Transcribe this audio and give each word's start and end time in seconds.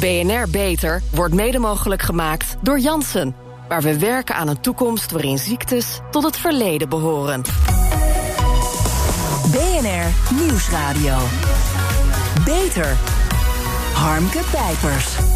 BNR 0.00 0.50
Beter 0.50 1.02
wordt 1.10 1.34
mede 1.34 1.58
mogelijk 1.58 2.02
gemaakt 2.02 2.56
door 2.60 2.78
Janssen. 2.78 3.34
Waar 3.68 3.82
we 3.82 3.98
werken 3.98 4.34
aan 4.34 4.48
een 4.48 4.60
toekomst 4.60 5.10
waarin 5.10 5.38
ziektes 5.38 6.00
tot 6.10 6.22
het 6.22 6.36
verleden 6.36 6.88
behoren. 6.88 7.42
BNR 9.50 10.34
Nieuwsradio. 10.34 11.16
Beter. 12.44 12.96
Harmke 13.94 14.40
Pijpers. 14.50 15.31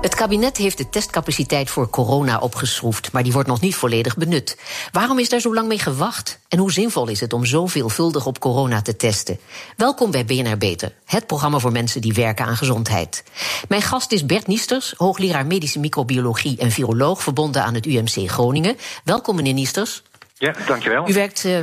Het 0.00 0.14
kabinet 0.14 0.56
heeft 0.56 0.78
de 0.78 0.88
testcapaciteit 0.88 1.70
voor 1.70 1.90
corona 1.90 2.38
opgeschroefd, 2.38 3.12
maar 3.12 3.22
die 3.22 3.32
wordt 3.32 3.48
nog 3.48 3.60
niet 3.60 3.74
volledig 3.74 4.16
benut. 4.16 4.58
Waarom 4.92 5.18
is 5.18 5.28
daar 5.28 5.40
zo 5.40 5.54
lang 5.54 5.68
mee 5.68 5.78
gewacht? 5.78 6.38
En 6.48 6.58
hoe 6.58 6.72
zinvol 6.72 7.08
is 7.08 7.20
het 7.20 7.32
om 7.32 7.44
zo 7.44 7.66
veelvuldig 7.66 8.26
op 8.26 8.38
corona 8.38 8.82
te 8.82 8.96
testen? 8.96 9.38
Welkom 9.76 10.10
bij 10.10 10.24
BNR 10.24 10.58
Beter, 10.58 10.92
het 11.04 11.26
programma 11.26 11.58
voor 11.58 11.72
mensen 11.72 12.00
die 12.00 12.12
werken 12.12 12.46
aan 12.46 12.56
gezondheid. 12.56 13.24
Mijn 13.68 13.82
gast 13.82 14.12
is 14.12 14.26
Bert 14.26 14.46
Niesters, 14.46 14.94
hoogleraar 14.96 15.46
medische 15.46 15.78
microbiologie 15.78 16.58
en 16.58 16.70
viroloog 16.70 17.22
verbonden 17.22 17.62
aan 17.62 17.74
het 17.74 17.86
UMC 17.86 18.30
Groningen. 18.30 18.76
Welkom, 19.04 19.36
meneer 19.36 19.54
Niesters. 19.54 20.02
Ja, 20.34 20.54
dankjewel. 20.66 21.08
U 21.08 21.12
werkt 21.12 21.44
uh, 21.44 21.58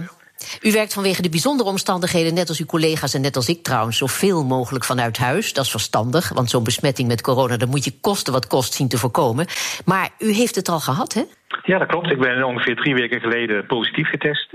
u 0.61 0.71
werkt 0.71 0.93
vanwege 0.93 1.21
de 1.21 1.29
bijzondere 1.29 1.69
omstandigheden, 1.69 2.33
net 2.33 2.49
als 2.49 2.59
uw 2.59 2.65
collega's 2.65 3.13
en 3.13 3.21
net 3.21 3.35
als 3.35 3.49
ik 3.49 3.63
trouwens, 3.63 3.97
zoveel 3.97 4.43
mogelijk 4.43 4.85
vanuit 4.85 5.17
huis. 5.17 5.53
Dat 5.53 5.65
is 5.65 5.71
verstandig, 5.71 6.29
want 6.29 6.49
zo'n 6.49 6.63
besmetting 6.63 7.07
met 7.07 7.21
corona, 7.21 7.57
dat 7.57 7.69
moet 7.69 7.83
je 7.83 7.99
kosten 8.01 8.33
wat 8.33 8.47
kost 8.47 8.73
zien 8.73 8.87
te 8.87 8.97
voorkomen. 8.97 9.45
Maar 9.85 10.09
u 10.19 10.31
heeft 10.31 10.55
het 10.55 10.69
al 10.69 10.79
gehad, 10.79 11.13
hè? 11.13 11.23
Ja, 11.63 11.77
dat 11.77 11.87
klopt. 11.87 12.11
Ik 12.11 12.19
ben 12.19 12.43
ongeveer 12.43 12.75
drie 12.75 12.95
weken 12.95 13.19
geleden 13.19 13.65
positief 13.65 14.09
getest. 14.09 14.53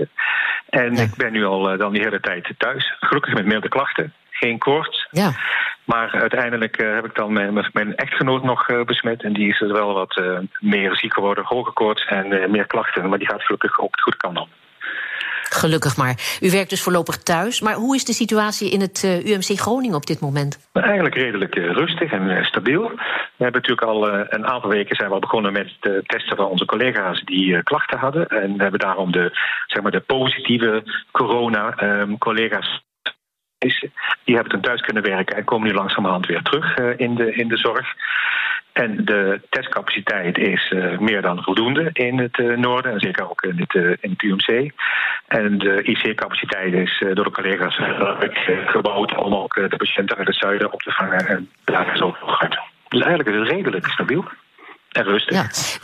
En 0.69 0.93
ik 0.93 1.15
ben 1.15 1.31
nu 1.31 1.45
al 1.45 1.73
uh, 1.73 1.79
dan 1.79 1.91
die 1.91 2.01
hele 2.01 2.19
tijd 2.19 2.53
thuis. 2.57 2.95
Gelukkig 2.99 3.33
met 3.33 3.45
milde 3.45 3.69
klachten. 3.69 4.13
Geen 4.29 4.57
koorts. 4.57 5.07
Ja. 5.11 5.31
Maar 5.83 6.11
uiteindelijk 6.11 6.81
uh, 6.81 6.93
heb 6.93 7.05
ik 7.05 7.15
dan 7.15 7.33
mijn, 7.33 7.69
mijn 7.73 7.95
echtgenoot 7.95 8.43
nog 8.43 8.69
uh, 8.69 8.83
besmet. 8.83 9.23
En 9.23 9.33
die 9.33 9.49
is 9.49 9.61
er 9.61 9.73
wel 9.73 9.93
wat 9.93 10.21
meer 10.59 10.97
ziek 10.97 11.13
geworden, 11.13 11.43
hoge 11.47 11.71
koorts 11.71 12.05
en 12.05 12.51
meer 12.51 12.67
klachten. 12.67 13.09
Maar 13.09 13.19
die 13.19 13.27
gaat 13.27 13.43
gelukkig 13.43 13.79
ook 13.79 13.95
de 13.95 14.01
goede 14.01 14.17
kant 14.17 14.37
op. 14.37 14.49
Gelukkig 15.53 15.97
maar. 15.97 16.37
U 16.41 16.51
werkt 16.51 16.69
dus 16.69 16.81
voorlopig 16.81 17.17
thuis. 17.17 17.61
Maar 17.61 17.73
hoe 17.73 17.95
is 17.95 18.05
de 18.05 18.13
situatie 18.13 18.71
in 18.71 18.81
het 18.81 19.03
uh, 19.05 19.25
UMC 19.25 19.59
Groningen 19.59 19.95
op 19.95 20.05
dit 20.05 20.19
moment? 20.19 20.69
Eigenlijk 20.73 21.15
redelijk 21.15 21.55
uh, 21.55 21.71
rustig 21.71 22.11
en 22.11 22.29
uh, 22.29 22.43
stabiel. 22.43 22.81
We 22.81 23.43
hebben 23.43 23.61
natuurlijk 23.61 23.87
al 23.87 24.07
een 24.07 24.47
aantal 24.47 24.69
weken 24.69 24.95
zijn 24.95 25.07
we 25.07 25.13
al 25.13 25.19
begonnen 25.19 25.53
met 25.53 25.71
het 25.79 26.07
testen 26.07 26.37
van 26.37 26.45
onze 26.45 26.65
collega's 26.65 27.21
die 27.23 27.63
klachten 27.63 27.99
hadden. 27.99 28.27
En 28.27 28.57
we 28.57 28.61
hebben 28.61 28.79
daarom 28.79 29.11
de, 29.11 29.29
zeg 29.67 29.81
maar 29.81 29.91
de 29.91 29.99
positieve 29.99 30.83
corona-collega's 31.11 32.83
die 34.23 34.35
hebben 34.35 34.53
toen 34.53 34.61
thuis 34.61 34.81
kunnen 34.81 35.03
werken 35.03 35.37
en 35.37 35.43
komen 35.43 35.67
nu 35.67 35.73
langzamerhand 35.73 36.25
weer 36.25 36.41
terug 36.41 36.77
in, 36.97 37.15
de, 37.15 37.33
in 37.33 37.47
de 37.47 37.57
zorg. 37.57 37.95
En 38.73 39.05
de 39.05 39.41
testcapaciteit 39.49 40.37
is 40.37 40.71
uh, 40.71 40.99
meer 40.99 41.21
dan 41.21 41.43
voldoende 41.43 41.89
in 41.93 42.19
het 42.19 42.37
uh, 42.37 42.57
noorden 42.57 42.91
en 42.91 42.99
zeker 42.99 43.29
ook 43.29 43.41
in 43.41 43.59
het, 43.59 43.73
uh, 43.73 43.97
in 43.99 44.13
UMC. 44.17 44.71
En 45.27 45.57
de 45.57 45.83
IC-capaciteit 45.83 46.73
is 46.73 47.03
door 47.13 47.25
de 47.25 47.31
collega's 47.31 47.79
gebouwd 48.65 49.15
om 49.17 49.35
ook 49.35 49.53
de 49.53 49.77
patiënten 49.77 50.17
uit 50.17 50.27
het 50.27 50.35
zuiden 50.35 50.73
op 50.73 50.81
te 50.81 50.91
vangen. 50.91 51.27
En 51.27 51.49
daar 51.63 51.93
is 51.93 52.01
ook 52.01 52.17
uit. 52.39 52.59
Dus 52.87 53.01
eigenlijk 53.01 53.29
is 53.29 53.35
het 53.35 53.47
redelijk 53.47 53.87
stabiel 53.87 54.25
en 54.91 55.03
rustig. 55.03 55.79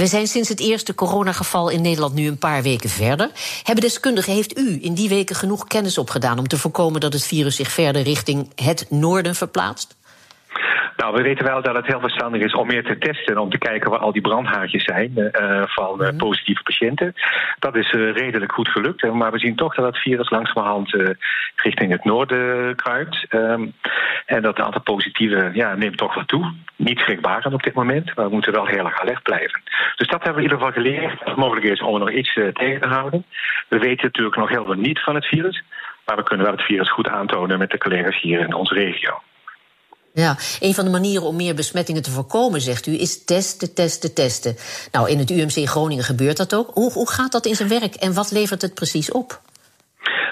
We 0.00 0.06
zijn 0.06 0.26
sinds 0.26 0.48
het 0.48 0.60
eerste 0.60 0.94
coronageval 0.94 1.68
in 1.68 1.82
Nederland 1.82 2.14
nu 2.14 2.28
een 2.28 2.38
paar 2.38 2.62
weken 2.62 2.90
verder. 2.90 3.30
Hebben 3.62 3.84
deskundigen, 3.84 4.32
heeft 4.32 4.58
u 4.58 4.78
in 4.80 4.94
die 4.94 5.08
weken 5.08 5.36
genoeg 5.36 5.66
kennis 5.66 5.98
opgedaan 5.98 6.38
om 6.38 6.48
te 6.48 6.58
voorkomen 6.58 7.00
dat 7.00 7.12
het 7.12 7.26
virus 7.26 7.56
zich 7.56 7.70
verder 7.70 8.02
richting 8.02 8.52
het 8.54 8.86
noorden 8.88 9.34
verplaatst? 9.34 9.96
Nou, 11.00 11.14
we 11.14 11.22
weten 11.22 11.44
wel 11.44 11.62
dat 11.62 11.76
het 11.76 11.86
heel 11.86 12.00
verstandig 12.00 12.42
is 12.42 12.54
om 12.54 12.66
meer 12.66 12.84
te 12.84 12.98
testen. 12.98 13.38
Om 13.38 13.50
te 13.50 13.58
kijken 13.58 13.90
waar 13.90 13.98
al 13.98 14.12
die 14.12 14.22
brandhaartjes 14.22 14.84
zijn 14.84 15.12
uh, 15.16 15.62
van 15.66 16.02
uh, 16.02 16.08
positieve 16.16 16.62
patiënten. 16.62 17.14
Dat 17.58 17.76
is 17.76 17.92
uh, 17.92 18.12
redelijk 18.12 18.52
goed 18.52 18.68
gelukt. 18.68 19.12
Maar 19.12 19.32
we 19.32 19.38
zien 19.38 19.56
toch 19.56 19.74
dat 19.74 19.84
het 19.84 19.98
virus 19.98 20.30
langzamerhand 20.30 20.96
richting 21.56 21.90
het 21.90 22.04
noorden 22.04 22.76
kruipt. 22.76 23.26
Um, 23.30 23.72
en 24.26 24.42
dat 24.42 24.56
het 24.56 24.66
aantal 24.66 24.82
positieve 24.82 25.50
ja, 25.52 25.74
neemt 25.74 25.96
toch 25.96 26.14
wat 26.14 26.28
toe. 26.28 26.52
Niet 26.76 26.98
schrikbarend 26.98 27.54
op 27.54 27.62
dit 27.62 27.74
moment. 27.74 28.16
Maar 28.16 28.24
we 28.24 28.32
moeten 28.32 28.52
wel 28.52 28.66
heel 28.66 28.84
erg 28.84 29.00
alert 29.00 29.22
blijven. 29.22 29.60
Dus 29.96 30.08
dat 30.08 30.22
hebben 30.24 30.42
we 30.42 30.48
in 30.48 30.50
ieder 30.50 30.58
geval 30.58 30.82
geleerd. 30.82 31.18
Dat 31.18 31.28
het 31.28 31.36
mogelijk 31.36 31.66
is 31.66 31.82
om 31.82 31.94
er 31.94 32.00
nog 32.00 32.12
iets 32.12 32.32
tegen 32.52 32.80
te 32.80 32.88
houden. 32.88 33.24
We 33.68 33.78
weten 33.78 34.04
natuurlijk 34.04 34.36
nog 34.36 34.48
heel 34.48 34.64
veel 34.64 34.74
niet 34.74 35.00
van 35.00 35.14
het 35.14 35.26
virus. 35.26 35.62
Maar 36.06 36.16
we 36.16 36.22
kunnen 36.22 36.46
wel 36.46 36.54
het 36.56 36.64
virus 36.64 36.90
goed 36.90 37.08
aantonen 37.08 37.58
met 37.58 37.70
de 37.70 37.78
collega's 37.78 38.20
hier 38.20 38.40
in 38.40 38.54
onze 38.54 38.74
regio. 38.74 39.20
Ja, 40.14 40.38
een 40.60 40.74
van 40.74 40.84
de 40.84 40.90
manieren 40.90 41.26
om 41.26 41.36
meer 41.36 41.54
besmettingen 41.54 42.02
te 42.02 42.10
voorkomen, 42.10 42.60
zegt 42.60 42.86
u, 42.86 43.00
is 43.00 43.24
testen, 43.24 43.74
testen, 43.74 44.12
testen. 44.12 44.56
Nou, 44.92 45.10
in 45.10 45.18
het 45.18 45.30
UMC 45.30 45.68
Groningen 45.68 46.04
gebeurt 46.04 46.36
dat 46.36 46.54
ook. 46.54 46.70
Hoe, 46.74 46.92
hoe 46.92 47.10
gaat 47.10 47.32
dat 47.32 47.46
in 47.46 47.56
zijn 47.56 47.68
werk 47.68 47.94
en 47.94 48.12
wat 48.12 48.30
levert 48.30 48.62
het 48.62 48.74
precies 48.74 49.10
op? 49.10 49.40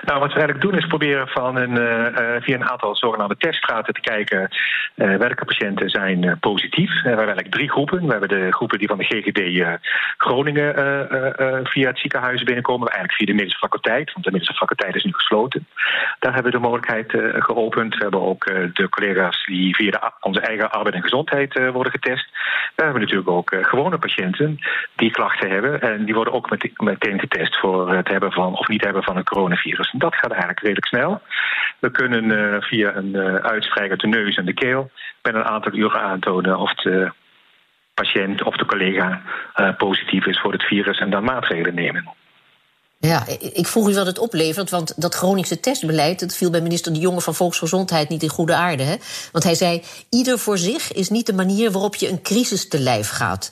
Nou, 0.04 0.20
wat 0.20 0.32
we 0.32 0.38
eigenlijk 0.38 0.60
doen 0.60 0.78
is 0.81 0.86
proberen 0.86 1.28
van 1.28 1.56
een, 1.56 1.70
uh, 1.70 2.42
via 2.42 2.54
een 2.54 2.70
aantal 2.70 2.97
zogenaamde 2.97 3.36
teststraten 3.36 3.94
te 3.94 4.00
kijken 4.00 4.48
uh, 4.94 5.16
welke 5.16 5.44
patiënten 5.44 5.91
zijn 5.91 6.38
positief. 6.41 6.91
we 6.91 7.09
hebben 7.09 7.26
eigenlijk 7.26 7.54
drie 7.54 7.70
groepen. 7.70 8.06
We 8.06 8.10
hebben 8.10 8.28
de 8.28 8.53
groepen 8.53 8.78
die 8.78 8.88
van 8.88 8.98
de 8.98 9.04
GGD 9.04 9.78
Groningen 10.16 10.75
via 11.64 11.88
het 11.88 11.98
ziekenhuis 11.98 12.42
binnenkomen. 12.42 12.88
Eigenlijk 12.88 13.19
via 13.19 13.26
de 13.26 13.34
medische 13.34 13.59
faculteit, 13.59 14.12
want 14.12 14.25
de 14.25 14.32
medische 14.32 14.54
faculteit 14.54 14.94
is 14.94 15.04
nu 15.04 15.12
gesloten. 15.12 15.66
Daar 16.19 16.34
hebben 16.34 16.53
we 16.53 16.59
de 16.59 16.65
mogelijkheid 16.65 17.12
geopend. 17.38 17.94
We 17.94 18.03
hebben 18.03 18.20
ook 18.20 18.44
de 18.72 18.88
collega's 18.91 19.44
die 19.47 19.75
via 19.75 20.12
onze 20.20 20.41
eigen 20.41 20.70
arbeid 20.70 20.94
en 20.94 21.03
gezondheid 21.03 21.70
worden 21.72 21.92
getest. 21.92 22.28
We 22.88 22.94
hebben 22.94 23.15
natuurlijk 23.15 23.53
ook 23.53 23.69
gewone 23.69 23.99
patiënten 23.99 24.59
die 24.97 25.10
klachten 25.10 25.50
hebben. 25.50 25.81
En 25.81 26.04
die 26.04 26.15
worden 26.15 26.32
ook 26.32 26.50
meteen 26.76 27.21
getest 27.21 27.59
voor 27.59 27.94
het 27.94 28.09
hebben 28.09 28.32
van 28.32 28.59
of 28.59 28.69
niet 28.69 28.84
hebben 28.84 29.03
van 29.03 29.16
een 29.16 29.25
coronavirus. 29.25 29.91
En 29.91 29.99
dat 29.99 30.15
gaat 30.15 30.31
eigenlijk 30.31 30.60
redelijk 30.60 30.87
snel. 30.87 31.21
We 31.78 31.91
kunnen 31.91 32.25
uh, 32.25 32.60
via 32.60 32.97
een 32.97 33.15
uh, 33.15 33.34
uitstrijker 33.34 33.98
de 33.98 34.06
neus 34.06 34.37
en 34.37 34.44
de 34.44 34.54
keel 34.54 34.91
binnen 35.22 35.43
een 35.43 35.48
aantal 35.48 35.72
uren 35.72 36.00
aantonen 36.00 36.59
of 36.59 36.75
de 36.75 37.12
patiënt 37.94 38.43
of 38.43 38.56
de 38.56 38.65
collega 38.65 39.22
positief 39.77 40.27
is 40.27 40.41
voor 40.41 40.53
het 40.53 40.62
virus 40.62 40.98
en 40.98 41.10
dan 41.10 41.25
maatregelen 41.25 41.75
nemen. 41.75 42.09
Ja, 43.00 43.26
ik 43.53 43.66
vroeg 43.66 43.88
u 43.88 43.94
wat 43.94 44.06
het 44.06 44.19
oplevert, 44.19 44.70
want 44.70 44.92
dat 44.97 45.14
Groningse 45.14 45.60
testbeleid... 45.60 46.20
dat 46.20 46.34
viel 46.34 46.50
bij 46.50 46.60
minister 46.60 46.92
De 46.92 46.98
Jonge 46.98 47.20
van 47.20 47.34
Volksgezondheid 47.34 48.09
niet 48.09 48.22
in 48.22 48.28
goede 48.28 48.54
aarde. 48.54 48.82
Hè? 48.82 48.97
Want 49.32 49.44
hij 49.44 49.54
zei, 49.54 49.82
ieder 50.09 50.38
voor 50.38 50.59
zich 50.59 50.92
is 50.92 51.09
niet 51.09 51.26
de 51.26 51.32
manier 51.32 51.70
waarop 51.70 51.94
je 51.94 52.09
een 52.09 52.22
crisis 52.22 52.69
te 52.69 52.78
lijf 52.78 53.09
gaat. 53.09 53.50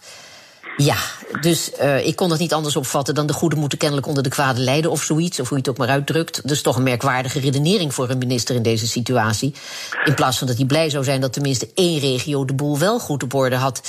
Ja, 0.76 0.96
dus 1.40 1.70
uh, 1.80 2.06
ik 2.06 2.16
kon 2.16 2.28
dat 2.28 2.38
niet 2.38 2.52
anders 2.52 2.76
opvatten 2.76 3.14
dan 3.14 3.26
de 3.26 3.32
goede 3.32 3.56
moeten 3.56 3.78
kennelijk 3.78 4.06
onder 4.06 4.22
de 4.22 4.28
kwade 4.28 4.60
lijden 4.60 4.90
of 4.90 5.02
zoiets, 5.02 5.40
of 5.40 5.48
hoe 5.48 5.56
je 5.56 5.62
het 5.62 5.72
ook 5.72 5.78
maar 5.78 5.94
uitdrukt. 5.94 6.48
Dus 6.48 6.62
toch 6.62 6.76
een 6.76 6.82
merkwaardige 6.82 7.40
redenering 7.40 7.94
voor 7.94 8.10
een 8.10 8.18
minister 8.18 8.54
in 8.54 8.62
deze 8.62 8.86
situatie. 8.86 9.54
In 10.04 10.14
plaats 10.14 10.38
van 10.38 10.46
dat 10.46 10.56
hij 10.56 10.66
blij 10.66 10.90
zou 10.90 11.04
zijn 11.04 11.20
dat 11.20 11.32
tenminste 11.32 11.68
één 11.74 11.98
regio 11.98 12.44
de 12.44 12.54
boel 12.54 12.78
wel 12.78 12.98
goed 12.98 13.22
op 13.22 13.34
orde 13.34 13.56
had. 13.56 13.80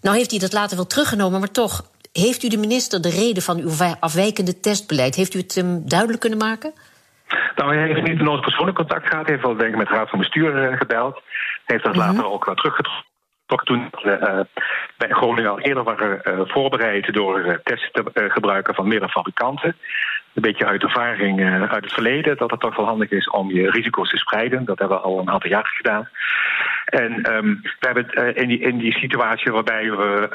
Nou 0.00 0.16
heeft 0.16 0.30
hij 0.30 0.38
dat 0.38 0.52
later 0.52 0.76
wel 0.76 0.86
teruggenomen, 0.86 1.40
maar 1.40 1.50
toch, 1.50 1.84
heeft 2.22 2.42
u 2.42 2.48
de 2.48 2.56
minister 2.56 3.00
de 3.02 3.10
reden 3.10 3.42
van 3.42 3.58
uw 3.58 3.70
afwijkende 4.00 4.60
testbeleid, 4.60 5.14
heeft 5.14 5.34
u 5.34 5.38
het 5.38 5.56
um, 5.56 5.88
duidelijk 5.88 6.20
kunnen 6.20 6.38
maken? 6.38 6.72
Nou, 7.56 7.74
hij 7.74 7.86
heeft 7.86 8.08
niet 8.08 8.20
nooit 8.20 8.40
persoonlijk 8.40 8.76
contact 8.76 9.08
gehad. 9.08 9.26
Hij 9.26 9.34
heeft 9.34 9.46
wel 9.46 9.56
denk 9.56 9.70
ik 9.70 9.76
met 9.76 9.86
de 9.86 9.94
Raad 9.94 10.10
van 10.10 10.18
Bestuur 10.18 10.70
uh, 10.70 10.78
gebeld. 10.78 11.14
Hij 11.14 11.22
heeft 11.64 11.84
dat 11.84 11.94
mm 11.94 12.00
-hmm. 12.00 12.10
later 12.10 12.32
ook 12.32 12.44
wel 12.44 12.54
teruggetrokken 12.54 13.12
toen 13.64 13.90
uh, 14.04 14.40
bij 14.96 15.08
Groningen 15.08 15.50
al 15.50 15.60
eerder 15.60 15.82
waren 15.82 16.20
uh, 16.24 16.40
voorbereid 16.44 17.12
door 17.12 17.40
uh, 17.40 17.54
testen 17.62 18.12
te 18.12 18.30
gebruiken 18.30 18.74
van 18.74 18.88
meerdere 18.88 19.10
fabrikanten. 19.10 19.76
Een 20.34 20.42
beetje 20.42 20.66
uit 20.66 20.82
ervaring 20.82 21.44
uit 21.70 21.84
het 21.84 21.92
verleden 21.92 22.36
dat 22.36 22.50
het 22.50 22.60
toch 22.60 22.76
wel 22.76 22.86
handig 22.86 23.10
is 23.10 23.30
om 23.30 23.50
je 23.50 23.70
risico's 23.70 24.10
te 24.10 24.16
spreiden. 24.16 24.64
Dat 24.64 24.78
hebben 24.78 24.96
we 24.96 25.02
al 25.02 25.18
een 25.18 25.30
aantal 25.30 25.50
jaren 25.50 25.72
gedaan. 25.72 26.08
En 26.84 27.36
um, 27.36 27.60
we 27.62 27.86
hebben 27.86 28.34
in 28.34 28.48
die, 28.48 28.58
in 28.58 28.78
die 28.78 28.92
situatie 28.92 29.52
waarbij 29.52 29.90
we 29.90 30.28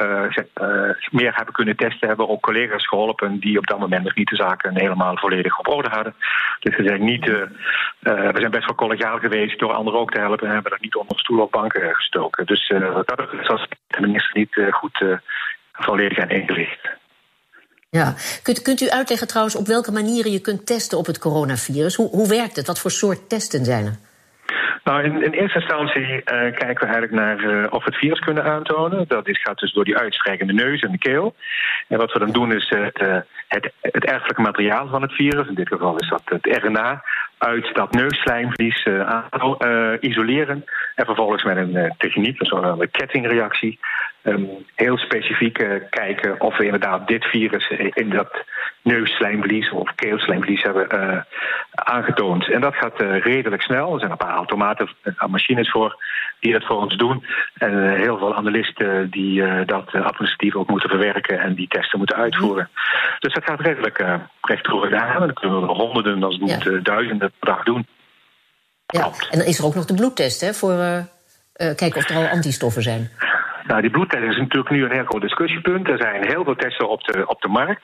meer 1.11 1.35
hebben 1.35 1.53
kunnen 1.53 1.75
testen, 1.75 2.07
hebben 2.07 2.25
we 2.25 2.31
ook 2.31 2.41
collega's 2.41 2.87
geholpen 2.87 3.39
die 3.39 3.57
op 3.57 3.67
dat 3.67 3.79
moment 3.79 4.03
nog 4.03 4.15
niet 4.15 4.29
de 4.29 4.35
zaken 4.35 4.79
helemaal 4.79 5.17
volledig 5.17 5.59
op 5.59 5.67
orde 5.67 5.89
hadden. 5.89 6.15
Dus 6.59 6.75
we 6.75 6.83
zijn 6.83 7.03
niet, 7.03 7.25
we 7.99 8.31
zijn 8.33 8.51
best 8.51 8.65
wel 8.65 8.75
collegiaal 8.75 9.19
geweest 9.19 9.59
door 9.59 9.73
anderen 9.73 9.99
ook 9.99 10.11
te 10.11 10.19
helpen 10.19 10.47
en 10.47 10.53
hebben 10.53 10.71
dat 10.71 10.81
niet 10.81 10.95
onder 10.95 11.19
stoel 11.19 11.41
of 11.41 11.49
banken 11.49 11.95
gestoken. 11.95 12.45
Dus 12.45 12.73
dat 13.05 13.47
als 13.47 13.67
de 13.87 14.29
niet 14.33 14.61
goed 14.71 15.03
volledig 15.73 16.19
aan 16.19 16.29
ingelicht. 16.29 16.98
Ja, 17.91 18.13
kunt, 18.43 18.61
kunt 18.61 18.81
u 18.81 18.89
uitleggen 18.89 19.27
trouwens 19.27 19.55
op 19.55 19.67
welke 19.67 19.91
manieren 19.91 20.31
je 20.31 20.39
kunt 20.39 20.65
testen 20.65 20.97
op 20.97 21.05
het 21.05 21.19
coronavirus? 21.19 21.95
Hoe, 21.95 22.09
hoe 22.09 22.27
werkt 22.27 22.55
het? 22.55 22.67
Wat 22.67 22.79
voor 22.79 22.91
soort 22.91 23.29
testen 23.29 23.65
zijn 23.65 23.85
er? 23.85 23.97
Nou, 24.83 25.03
in, 25.03 25.23
in 25.23 25.31
eerste 25.31 25.59
instantie 25.59 26.01
uh, 26.01 26.21
kijken 26.23 26.87
we 26.87 26.93
eigenlijk 26.93 27.11
naar 27.11 27.43
uh, 27.43 27.73
of 27.73 27.83
we 27.83 27.89
het 27.89 27.99
virus 27.99 28.19
kunnen 28.19 28.43
aantonen. 28.43 29.05
Dat 29.07 29.27
is, 29.27 29.41
gaat 29.41 29.59
dus 29.59 29.73
door 29.73 29.83
die 29.85 29.97
uitstrijkende 29.97 30.53
neus 30.53 30.81
en 30.81 30.91
de 30.91 30.97
keel. 30.97 31.35
En 31.87 31.97
wat 31.97 32.13
we 32.13 32.19
dan 32.19 32.31
doen 32.31 32.53
is 32.53 32.71
uh, 32.71 32.87
het, 33.47 33.71
het 33.81 34.05
erfelijke 34.05 34.41
materiaal 34.41 34.87
van 34.87 35.01
het 35.01 35.11
virus. 35.11 35.47
In 35.47 35.55
dit 35.55 35.67
geval 35.67 35.97
is 35.97 36.09
dat 36.09 36.21
het 36.25 36.61
RNA. 36.63 37.03
Uit 37.39 37.73
dat 37.73 37.91
neusslijmvlies 37.91 38.85
uh, 38.85 39.93
isoleren. 39.99 40.63
En 40.95 41.05
vervolgens 41.05 41.43
met 41.43 41.57
een 41.57 41.93
techniek, 41.97 42.39
een 42.39 42.45
zogenaamde 42.45 42.87
kettingreactie, 42.87 43.79
um, 44.23 44.49
heel 44.75 44.97
specifiek 44.97 45.53
kijken 45.89 46.41
of 46.41 46.57
we 46.57 46.65
inderdaad 46.65 47.07
dit 47.07 47.25
virus 47.25 47.69
in 47.93 48.09
dat 48.09 48.45
neusslijmvlies 48.81 49.71
of 49.71 49.95
keelslijmvlies 49.95 50.63
hebben 50.63 51.25
aangetoond. 51.71 52.49
En 52.49 52.61
dat 52.61 52.75
gaat 52.75 52.99
redelijk 52.99 53.61
snel. 53.61 53.93
Er 53.93 53.99
zijn 53.99 54.11
een 54.11 54.17
paar 54.17 54.35
automaten 54.35 54.89
en 55.03 55.31
machines 55.31 55.71
voor 55.71 56.03
die 56.39 56.51
dat 56.51 56.65
voor 56.65 56.81
ons 56.81 56.97
doen. 56.97 57.25
En 57.53 57.95
heel 57.95 58.17
veel 58.17 58.35
analisten 58.35 59.09
die 59.09 59.65
dat 59.65 59.93
administratief 59.93 60.55
ook 60.55 60.69
moeten 60.69 60.89
verwerken 60.89 61.39
en 61.39 61.53
die 61.53 61.67
testen 61.67 61.97
moeten 61.97 62.17
uitvoeren. 62.17 62.69
Dus 63.19 63.33
dat 63.33 63.43
gaat 63.43 63.59
redelijk 63.59 63.97
recht 64.41 64.65
door 64.65 64.97
aan. 64.97 65.19
Dan 65.19 65.33
kunnen 65.33 65.61
we 65.61 65.67
er 65.67 65.73
honderden, 65.73 66.23
als 66.23 66.37
het 66.39 66.41
moet 66.41 66.85
duizenden 66.85 67.31
per 67.39 67.53
dag 67.53 67.63
doen. 67.63 67.87
Ja, 68.85 69.11
en 69.29 69.37
dan 69.37 69.47
is 69.47 69.59
er 69.59 69.65
ook 69.65 69.75
nog 69.75 69.85
de 69.85 69.93
bloedtest 69.93 70.41
hè, 70.41 70.53
voor 70.53 70.73
uh, 70.73 71.03
kijken 71.53 71.95
of 71.95 72.09
er 72.09 72.15
al 72.15 72.27
antistoffen 72.27 72.81
zijn. 72.83 73.09
Nou, 73.67 73.81
die 73.81 73.89
bloedtest 73.89 74.23
is 74.23 74.37
natuurlijk 74.37 74.69
nu 74.69 74.83
een 74.83 74.91
heel 74.91 75.05
groot 75.05 75.21
discussiepunt. 75.21 75.89
Er 75.89 75.97
zijn 75.97 76.27
heel 76.27 76.43
veel 76.43 76.55
testen 76.55 76.89
op 76.89 77.03
de, 77.03 77.27
op 77.27 77.41
de 77.41 77.47
markt. 77.47 77.81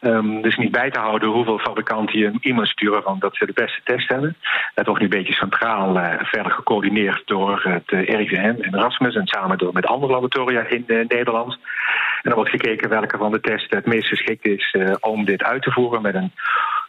Um, 0.00 0.42
dus 0.42 0.56
niet 0.56 0.70
bij 0.70 0.90
te 0.90 0.98
houden 0.98 1.28
hoeveel 1.28 1.58
fabrikanten 1.58 2.18
je 2.18 2.26
een 2.26 2.38
e-mail 2.40 2.66
sturen 2.66 3.02
van 3.02 3.18
dat 3.18 3.36
ze 3.36 3.46
de 3.46 3.52
beste 3.52 3.80
test 3.84 4.08
hebben. 4.08 4.36
Dat 4.74 4.86
wordt 4.86 5.00
nu 5.00 5.06
een 5.06 5.18
beetje 5.18 5.32
centraal 5.32 5.96
uh, 5.96 6.12
verder 6.18 6.52
gecoördineerd 6.52 7.22
door 7.24 7.62
het 7.62 7.90
RIVM 7.90 8.54
en 8.60 8.74
Erasmus 8.74 9.14
en 9.14 9.26
samen 9.26 9.58
door 9.58 9.72
met 9.72 9.86
andere 9.86 10.12
laboratoria 10.12 10.66
in 10.66 10.84
Nederland. 10.86 11.52
En 11.52 12.22
dan 12.22 12.34
wordt 12.34 12.50
gekeken 12.50 12.88
welke 12.88 13.18
van 13.18 13.32
de 13.32 13.40
testen 13.40 13.76
het 13.76 13.86
meest 13.86 14.08
geschikt 14.08 14.46
is 14.46 14.76
om 15.00 15.24
dit 15.24 15.42
uit 15.42 15.62
te 15.62 15.70
voeren 15.70 16.02
met 16.02 16.14
een 16.14 16.32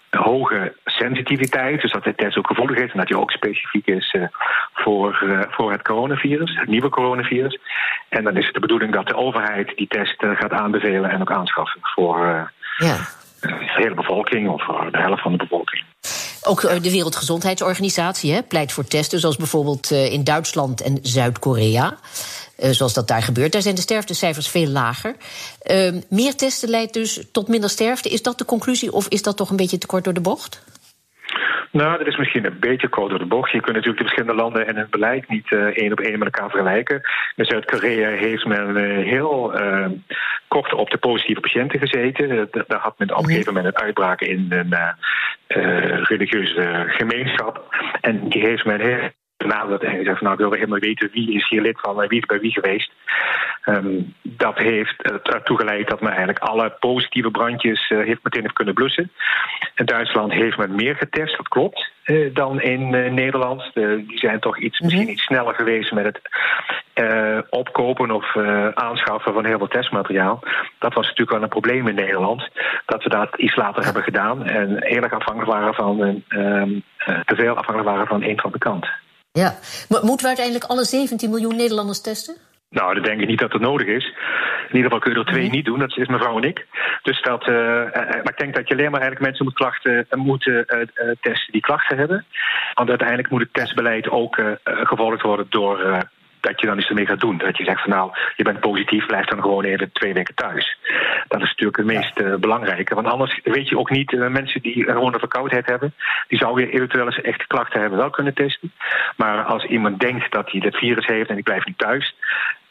hoge 0.09 0.75
sensitiviteit, 0.85 1.81
dus 1.81 1.91
dat 1.91 2.03
de 2.03 2.15
test 2.15 2.37
ook 2.37 2.47
gevoelig 2.47 2.77
is 2.77 2.91
en 2.91 2.97
dat 2.97 3.07
die 3.07 3.19
ook 3.19 3.31
specifiek 3.31 3.87
is 3.87 4.15
voor, 4.73 5.23
voor 5.49 5.71
het 5.71 5.81
coronavirus, 5.81 6.57
het 6.59 6.67
nieuwe 6.67 6.89
coronavirus. 6.89 7.59
En 8.09 8.23
dan 8.23 8.37
is 8.37 8.45
het 8.45 8.53
de 8.53 8.59
bedoeling 8.59 8.93
dat 8.93 9.07
de 9.07 9.15
overheid 9.15 9.73
die 9.75 9.87
test 9.87 10.15
gaat 10.17 10.51
aanbevelen 10.51 11.09
en 11.09 11.21
ook 11.21 11.31
aanschaffen 11.31 11.79
voor 11.81 12.51
ja. 12.77 13.07
de 13.39 13.71
hele 13.75 13.95
bevolking 13.95 14.49
of 14.49 14.65
voor 14.65 14.91
de 14.91 14.97
helft 14.97 15.21
van 15.21 15.31
de 15.31 15.37
bevolking. 15.37 15.83
Ook 16.41 16.61
de 16.83 16.91
Wereldgezondheidsorganisatie 16.91 18.33
hè, 18.33 18.43
pleit 18.43 18.71
voor 18.71 18.83
testen, 18.83 19.19
zoals 19.19 19.35
bijvoorbeeld 19.35 19.91
in 19.91 20.23
Duitsland 20.23 20.81
en 20.81 20.99
Zuid-Korea. 21.01 21.97
Zoals 22.57 22.93
dat 22.93 23.07
daar 23.07 23.21
gebeurt. 23.21 23.51
Daar 23.51 23.61
zijn 23.61 23.75
de 23.75 23.81
sterftecijfers 23.81 24.47
veel 24.47 24.67
lager. 24.67 25.15
Uh, 25.71 25.93
meer 26.09 26.35
testen 26.35 26.69
leidt 26.69 26.93
dus 26.93 27.21
tot 27.31 27.47
minder 27.47 27.69
sterfte. 27.69 28.09
Is 28.09 28.21
dat 28.21 28.37
de 28.37 28.45
conclusie 28.45 28.93
of 28.93 29.07
is 29.07 29.21
dat 29.21 29.37
toch 29.37 29.49
een 29.49 29.55
beetje 29.55 29.77
te 29.77 29.87
kort 29.87 30.03
door 30.03 30.13
de 30.13 30.21
bocht? 30.21 30.63
Nou, 31.77 31.97
dat 31.97 32.07
is 32.07 32.17
misschien 32.17 32.45
een 32.45 32.59
beetje 32.59 32.87
kort 32.87 33.09
door 33.09 33.19
de 33.19 33.25
bocht. 33.25 33.51
Je 33.51 33.61
kunt 33.61 33.75
natuurlijk 33.75 33.97
de 33.97 34.07
verschillende 34.07 34.41
landen 34.41 34.67
en 34.67 34.75
hun 34.75 34.87
beleid 34.89 35.29
niet 35.29 35.51
uh, 35.51 35.63
één 35.63 35.91
op 35.91 35.99
één 35.99 36.19
met 36.19 36.33
elkaar 36.33 36.49
vergelijken. 36.49 37.01
In 37.35 37.45
Zuid-Korea 37.45 38.09
heeft 38.09 38.45
men 38.45 38.77
uh, 38.77 39.05
heel 39.05 39.61
uh, 39.61 39.87
kort 40.47 40.73
op 40.73 40.89
de 40.89 40.97
positieve 40.97 41.41
patiënten 41.41 41.79
gezeten. 41.79 42.49
Daar 42.51 42.79
had 42.79 42.99
men 42.99 43.15
op 43.15 43.23
een 43.23 43.29
gegeven 43.29 43.53
moment 43.53 43.75
een 43.75 43.81
uitbraak 43.81 44.21
in 44.21 44.47
een 44.49 46.03
religieuze 46.03 46.83
gemeenschap. 46.87 47.75
En 48.01 48.29
die 48.29 48.41
heeft 48.41 48.65
men 48.65 48.79
heel 48.79 49.09
benaderd 49.37 49.83
en 49.83 49.97
gezegd: 49.97 50.17
van, 50.17 50.27
Nou, 50.27 50.33
ik 50.33 50.39
wil 50.39 50.51
helemaal 50.51 50.79
weten 50.79 51.09
wie 51.11 51.33
is 51.33 51.49
hier 51.49 51.61
lid 51.61 51.79
van 51.79 52.01
en 52.01 52.09
wie 52.09 52.19
is 52.19 52.25
bij 52.25 52.39
wie 52.39 52.51
geweest. 52.51 52.91
Um, 53.65 54.13
dat 54.21 54.57
heeft 54.57 55.01
ertoe 55.23 55.57
geleid 55.57 55.89
dat 55.89 56.01
men 56.01 56.09
eigenlijk 56.09 56.39
alle 56.39 56.75
positieve 56.79 57.31
brandjes 57.31 57.89
uh, 57.89 58.05
heeft 58.05 58.23
meteen 58.23 58.41
heeft 58.41 58.53
kunnen 58.53 58.73
blussen. 58.73 59.11
In 59.75 59.85
Duitsland 59.85 60.31
heeft 60.31 60.57
men 60.57 60.75
meer 60.75 60.95
getest, 60.95 61.37
dat 61.37 61.47
klopt, 61.47 61.91
uh, 62.05 62.33
dan 62.33 62.61
in 62.61 62.93
uh, 62.93 63.11
Nederland. 63.11 63.71
die 63.73 64.17
zijn 64.19 64.39
toch 64.39 64.59
iets, 64.59 64.79
misschien 64.79 65.01
mhm. 65.01 65.11
iets 65.11 65.23
sneller 65.23 65.53
geweest 65.53 65.91
met 65.91 66.05
het 66.05 66.21
opkopen 67.49 68.11
of 68.11 68.35
aanschaffen 68.73 69.33
van 69.33 69.45
heel 69.45 69.57
veel 69.57 69.67
testmateriaal. 69.67 70.39
Dat 70.79 70.93
was 70.93 71.03
natuurlijk 71.03 71.31
wel 71.31 71.41
een 71.41 71.49
probleem 71.49 71.87
in 71.87 71.95
Nederland. 71.95 72.49
Dat 72.85 73.03
we 73.03 73.09
dat 73.09 73.37
iets 73.37 73.55
later 73.55 73.83
hebben 73.83 74.03
gedaan 74.03 74.45
en 74.45 74.83
heel 74.83 75.01
erg 75.01 75.13
afhankelijk 75.13 75.51
waren 75.51 75.73
van, 75.73 76.23
um, 76.29 76.83
te 77.25 77.35
veel 77.35 77.55
afhankelijk 77.55 77.95
waren 77.95 78.07
van 78.07 78.21
één 78.21 78.39
fabrikant. 78.39 78.87
Ja, 79.43 79.55
maar 79.89 80.03
moeten 80.03 80.21
we 80.21 80.27
uiteindelijk 80.27 80.65
alle 80.65 80.83
17 80.83 81.29
miljoen 81.29 81.55
Nederlanders 81.55 82.01
testen? 82.01 82.35
Nou, 82.69 82.93
dat 82.93 83.03
denk 83.03 83.21
ik 83.21 83.27
niet 83.27 83.39
dat 83.39 83.51
het 83.51 83.61
nodig 83.61 83.87
is. 83.87 84.05
In 84.69 84.75
ieder 84.75 84.83
geval 84.83 84.99
kun 84.99 85.11
je 85.11 85.19
er 85.19 85.25
twee 85.25 85.49
niet 85.49 85.65
doen, 85.65 85.79
dat 85.79 85.97
is 85.97 86.07
mevrouw 86.07 86.37
en 86.37 86.43
ik. 86.43 86.65
Dus 87.01 87.21
dat, 87.21 87.47
uh, 87.47 87.55
maar 87.93 88.33
ik 88.33 88.37
denk 88.37 88.55
dat 88.55 88.67
je 88.67 88.73
alleen 88.73 88.91
maar 88.91 89.01
eigenlijk 89.01 89.29
mensen 89.29 89.45
moet 89.45 89.53
klachten, 89.53 90.07
moeten 90.15 90.53
uh, 90.53 91.11
testen 91.21 91.51
die 91.51 91.61
klachten 91.61 91.97
hebben. 91.97 92.25
Want 92.73 92.89
uiteindelijk 92.89 93.29
moet 93.29 93.41
het 93.41 93.53
testbeleid 93.53 94.09
ook 94.09 94.41
gevolgd 94.63 95.21
worden 95.21 95.45
door 95.49 96.07
dat 96.47 96.61
je 96.61 96.67
dan 96.67 96.77
iets 96.77 96.89
ermee 96.89 97.05
gaat 97.05 97.19
doen. 97.19 97.37
Dat 97.37 97.57
je 97.57 97.63
zegt 97.63 97.81
van 97.81 97.89
nou, 97.89 98.11
je 98.35 98.43
bent 98.43 98.59
positief, 98.59 99.05
blijf 99.05 99.25
dan 99.25 99.41
gewoon 99.41 99.63
even 99.63 99.91
twee 99.91 100.13
weken 100.13 100.35
thuis. 100.35 100.77
Dat 101.27 101.41
is 101.41 101.49
natuurlijk 101.49 101.77
het 101.77 101.85
meest 101.85 102.19
uh, 102.19 102.35
belangrijke. 102.35 102.95
Want 102.95 103.07
anders 103.07 103.39
weet 103.43 103.69
je 103.69 103.77
ook 103.77 103.89
niet, 103.89 104.11
uh, 104.11 104.27
mensen 104.27 104.61
die 104.61 104.83
gewoon 104.83 105.13
een 105.13 105.19
verkoudheid 105.19 105.65
hebben, 105.65 105.93
die 106.27 106.37
zouden 106.37 106.69
eventueel 106.69 107.05
eens 107.05 107.21
echte 107.21 107.47
klachten 107.47 107.79
hebben 107.79 107.99
wel 107.99 108.09
kunnen 108.09 108.33
testen. 108.33 108.71
Maar 109.15 109.43
als 109.43 109.63
iemand 109.63 109.99
denkt 109.99 110.31
dat 110.31 110.51
hij 110.51 110.61
het 110.63 110.75
virus 110.75 111.05
heeft 111.05 111.29
en 111.29 111.37
ik 111.37 111.43
blijf 111.43 111.65
niet 111.65 111.77
thuis, 111.77 112.15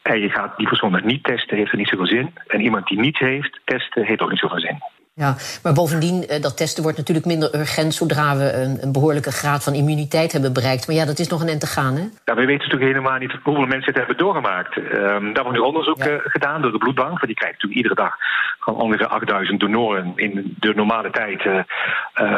en 0.01 0.19
je 0.19 0.29
gaat 0.29 0.57
die 0.57 0.67
persoon 0.67 1.01
niet 1.03 1.23
testen, 1.23 1.57
heeft 1.57 1.71
er 1.71 1.77
niet 1.77 1.87
zoveel 1.87 2.07
zin. 2.07 2.33
En 2.47 2.61
iemand 2.61 2.87
die 2.87 2.99
niets 2.99 3.19
heeft, 3.19 3.59
testen, 3.63 4.05
heeft 4.05 4.21
ook 4.21 4.29
niet 4.29 4.39
zoveel 4.39 4.59
zin. 4.59 4.81
Ja, 5.23 5.35
maar 5.63 5.73
bovendien, 5.73 6.27
eh, 6.27 6.41
dat 6.41 6.57
testen 6.57 6.83
wordt 6.83 6.97
natuurlijk 6.97 7.25
minder 7.25 7.55
urgent 7.55 7.93
zodra 7.93 8.37
we 8.37 8.53
een, 8.53 8.77
een, 8.81 8.91
behoorlijke 8.91 9.31
graad 9.31 9.63
van 9.63 9.73
immuniteit 9.73 10.31
hebben 10.31 10.53
bereikt. 10.53 10.87
Maar 10.87 10.95
ja, 10.95 11.05
dat 11.05 11.19
is 11.19 11.27
nog 11.27 11.41
een 11.41 11.47
end 11.47 11.59
te 11.59 11.67
gaan, 11.67 11.95
hè? 11.95 12.05
Ja, 12.25 12.35
we 12.35 12.45
weten 12.45 12.63
natuurlijk 12.63 12.91
helemaal 12.91 13.17
niet 13.17 13.31
hoeveel 13.43 13.65
mensen 13.65 13.93
het 13.93 13.95
hebben 13.95 14.17
doorgemaakt. 14.17 14.77
Um, 14.77 15.33
daar 15.33 15.43
wordt 15.43 15.59
nu 15.59 15.65
onderzoek 15.65 15.97
ja. 15.97 16.09
uh, 16.09 16.19
gedaan 16.23 16.61
door 16.61 16.71
de 16.71 16.77
bloedbank. 16.77 17.09
Want 17.09 17.25
die 17.25 17.35
krijgt 17.35 17.53
natuurlijk 17.53 17.81
iedere 17.81 18.01
dag 18.01 18.15
van 18.59 18.75
ongeveer 18.75 19.07
8000 19.07 19.59
donoren 19.59 20.11
in 20.15 20.55
de 20.59 20.73
normale 20.75 21.09
tijd. 21.09 21.45
Uh, 21.45 21.59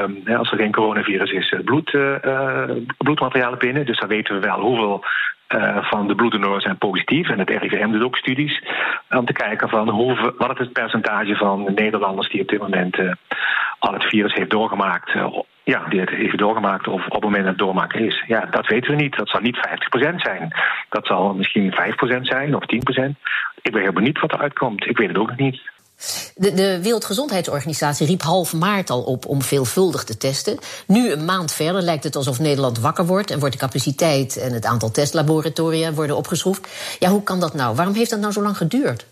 um, 0.02 0.36
als 0.38 0.52
er 0.52 0.58
geen 0.58 0.72
coronavirus 0.72 1.31
is, 1.31 1.56
bloed, 1.64 1.98
bloedmaterialen 2.98 3.60
binnen. 3.60 3.86
Dus 3.86 4.00
dan 4.00 4.10
weten 4.10 4.36
we 4.36 4.48
wel 4.48 4.60
hoeveel 4.60 5.04
uh, 5.56 5.78
van 5.84 6.07
de 6.07 6.16
bloeddonoren 6.16 6.62
zijn 6.62 6.78
positief. 6.78 7.30
En 7.30 7.40
het 7.40 7.50
RIVM 7.50 7.92
doet 7.92 8.04
ook 8.04 8.18
studies 8.18 8.63
om 9.10 9.25
te 9.25 9.34
kijken 9.34 9.69
van 9.69 9.90
hoe, 9.90 10.34
wat 10.38 10.57
het 10.57 10.74
percentage 10.74 11.36
van 11.36 11.72
Nederlanders 11.75 12.30
die 12.30 12.42
op 12.42 12.48
dit 12.48 12.60
moment 12.60 12.98
uh, 12.98 13.12
al 13.80 13.94
het 13.94 14.04
virus 14.04 14.34
heeft 14.34 14.50
doorgemaakt. 14.50 15.13
Uh, 15.13 15.40
ja, 15.63 15.86
die 15.90 16.00
het 16.00 16.10
heeft 16.10 16.38
doorgemaakt 16.38 16.88
of 16.88 17.06
op 17.06 17.12
het 17.13 17.24
moment 17.24 17.44
dat 17.44 17.51
het 17.51 17.57
doormaken 17.57 18.06
is. 18.06 18.24
Ja, 18.28 18.46
dat 18.46 18.68
weten 18.68 18.96
we 18.96 19.01
niet. 19.01 19.18
Dat 19.18 19.30
zal 19.30 19.42
niet 19.42 19.57
50% 19.57 20.16
zijn. 20.16 20.54
Dat 20.90 21.06
zal 21.06 21.34
misschien 21.34 21.72
5% 21.72 22.21
zijn 22.21 22.56
of 22.56 22.64
10%. 22.64 23.09
Ik 23.62 23.71
ben 23.71 23.81
heel 23.81 23.94
benieuwd 23.94 24.19
wat 24.19 24.33
eruit 24.33 24.54
komt. 24.54 24.85
Ik 24.90 24.97
weet 24.97 25.07
het 25.07 25.18
ook 25.18 25.35
niet. 25.35 25.62
De, 26.36 26.54
de, 26.54 26.80
Wereldgezondheidsorganisatie 26.84 28.08
riep 28.08 28.22
half 28.22 28.54
maart 28.54 28.90
al 28.90 29.02
op 29.02 29.26
om 29.26 29.42
veelvuldig 29.42 30.04
te 30.04 30.18
testen. 30.18 30.58
Nu, 30.88 31.12
een 31.12 31.26
maand 31.26 31.54
verder, 31.54 31.82
lijkt 31.82 32.04
het 32.04 32.16
alsof 32.16 32.40
Nederland 32.40 32.80
wakker 32.80 33.06
wordt 33.06 33.32
en 33.32 33.40
wordt 33.40 33.54
de 33.54 33.66
capaciteit 33.66 34.38
en 34.38 34.54
het 34.54 34.66
aantal 34.66 34.92
testlaboratoria 34.92 35.92
worden 35.92 36.16
opgeschroefd. 36.16 36.98
Ja, 37.00 37.10
hoe 37.10 37.24
kan 37.24 37.40
dat 37.40 37.54
nou? 37.54 37.76
Waarom 37.76 37.94
heeft 37.94 38.10
dat 38.10 38.20
nou 38.20 38.34
zo 38.34 38.42
lang 38.42 38.58
geduurd? 38.58 39.08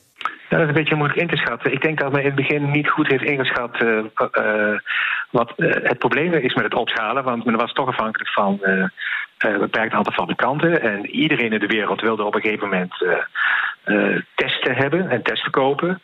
Ja, 0.49 0.57
dat 0.57 0.61
is 0.61 0.67
een 0.67 0.81
beetje 0.81 0.95
moeilijk 0.95 1.19
in 1.19 1.27
te 1.27 1.35
schatten. 1.35 1.71
Ik 1.71 1.81
denk 1.81 1.99
dat 1.99 2.11
men 2.11 2.21
in 2.21 2.25
het 2.25 2.35
begin 2.35 2.71
niet 2.71 2.89
goed 2.89 3.07
heeft 3.07 3.23
ingeschat 3.23 3.81
uh, 3.81 3.89
uh, 4.37 4.79
wat 5.29 5.53
uh, 5.57 5.73
het 5.73 5.97
probleem 5.97 6.33
is 6.33 6.53
met 6.53 6.63
het 6.63 6.73
opschalen. 6.75 7.23
Want 7.23 7.45
men 7.45 7.55
was 7.55 7.73
toch 7.73 7.87
afhankelijk 7.87 8.29
van 8.29 8.59
een 8.61 9.59
beperkt 9.59 9.93
aantal 9.93 10.13
fabrikanten. 10.13 10.81
En 10.81 11.05
iedereen 11.05 11.53
in 11.53 11.59
de 11.59 11.67
wereld 11.67 12.01
wilde 12.01 12.23
op 12.23 12.35
een 12.35 12.41
gegeven 12.41 12.69
moment 12.69 12.93
uh, 13.87 14.21
testen 14.35 14.75
hebben 14.75 15.09
en 15.09 15.23
testen 15.23 15.51
kopen. 15.51 16.01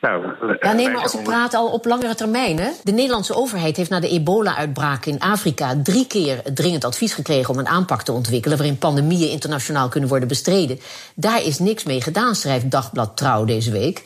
Nou, 0.00 0.24
ja, 0.60 0.72
nee, 0.72 0.90
maar 0.90 1.02
als 1.02 1.14
ik 1.14 1.22
praat 1.22 1.54
al 1.54 1.68
op 1.68 1.84
langere 1.84 2.14
termijn. 2.14 2.58
Hè? 2.58 2.70
De 2.82 2.92
Nederlandse 2.92 3.34
overheid 3.34 3.76
heeft 3.76 3.90
na 3.90 4.00
de 4.00 4.08
ebola-uitbraak 4.08 5.06
in 5.06 5.20
Afrika 5.20 5.82
drie 5.82 6.06
keer 6.06 6.40
dringend 6.54 6.84
advies 6.84 7.14
gekregen 7.14 7.50
om 7.54 7.58
een 7.58 7.68
aanpak 7.68 8.02
te 8.02 8.12
ontwikkelen 8.12 8.56
waarin 8.58 8.78
pandemieën 8.78 9.30
internationaal 9.30 9.88
kunnen 9.88 10.08
worden 10.08 10.28
bestreden. 10.28 10.78
Daar 11.14 11.42
is 11.42 11.58
niks 11.58 11.84
mee 11.84 12.00
gedaan, 12.00 12.34
schrijft 12.34 12.70
Dagblad 12.70 13.16
Trouw 13.16 13.44
deze 13.44 13.70
week. 13.70 14.02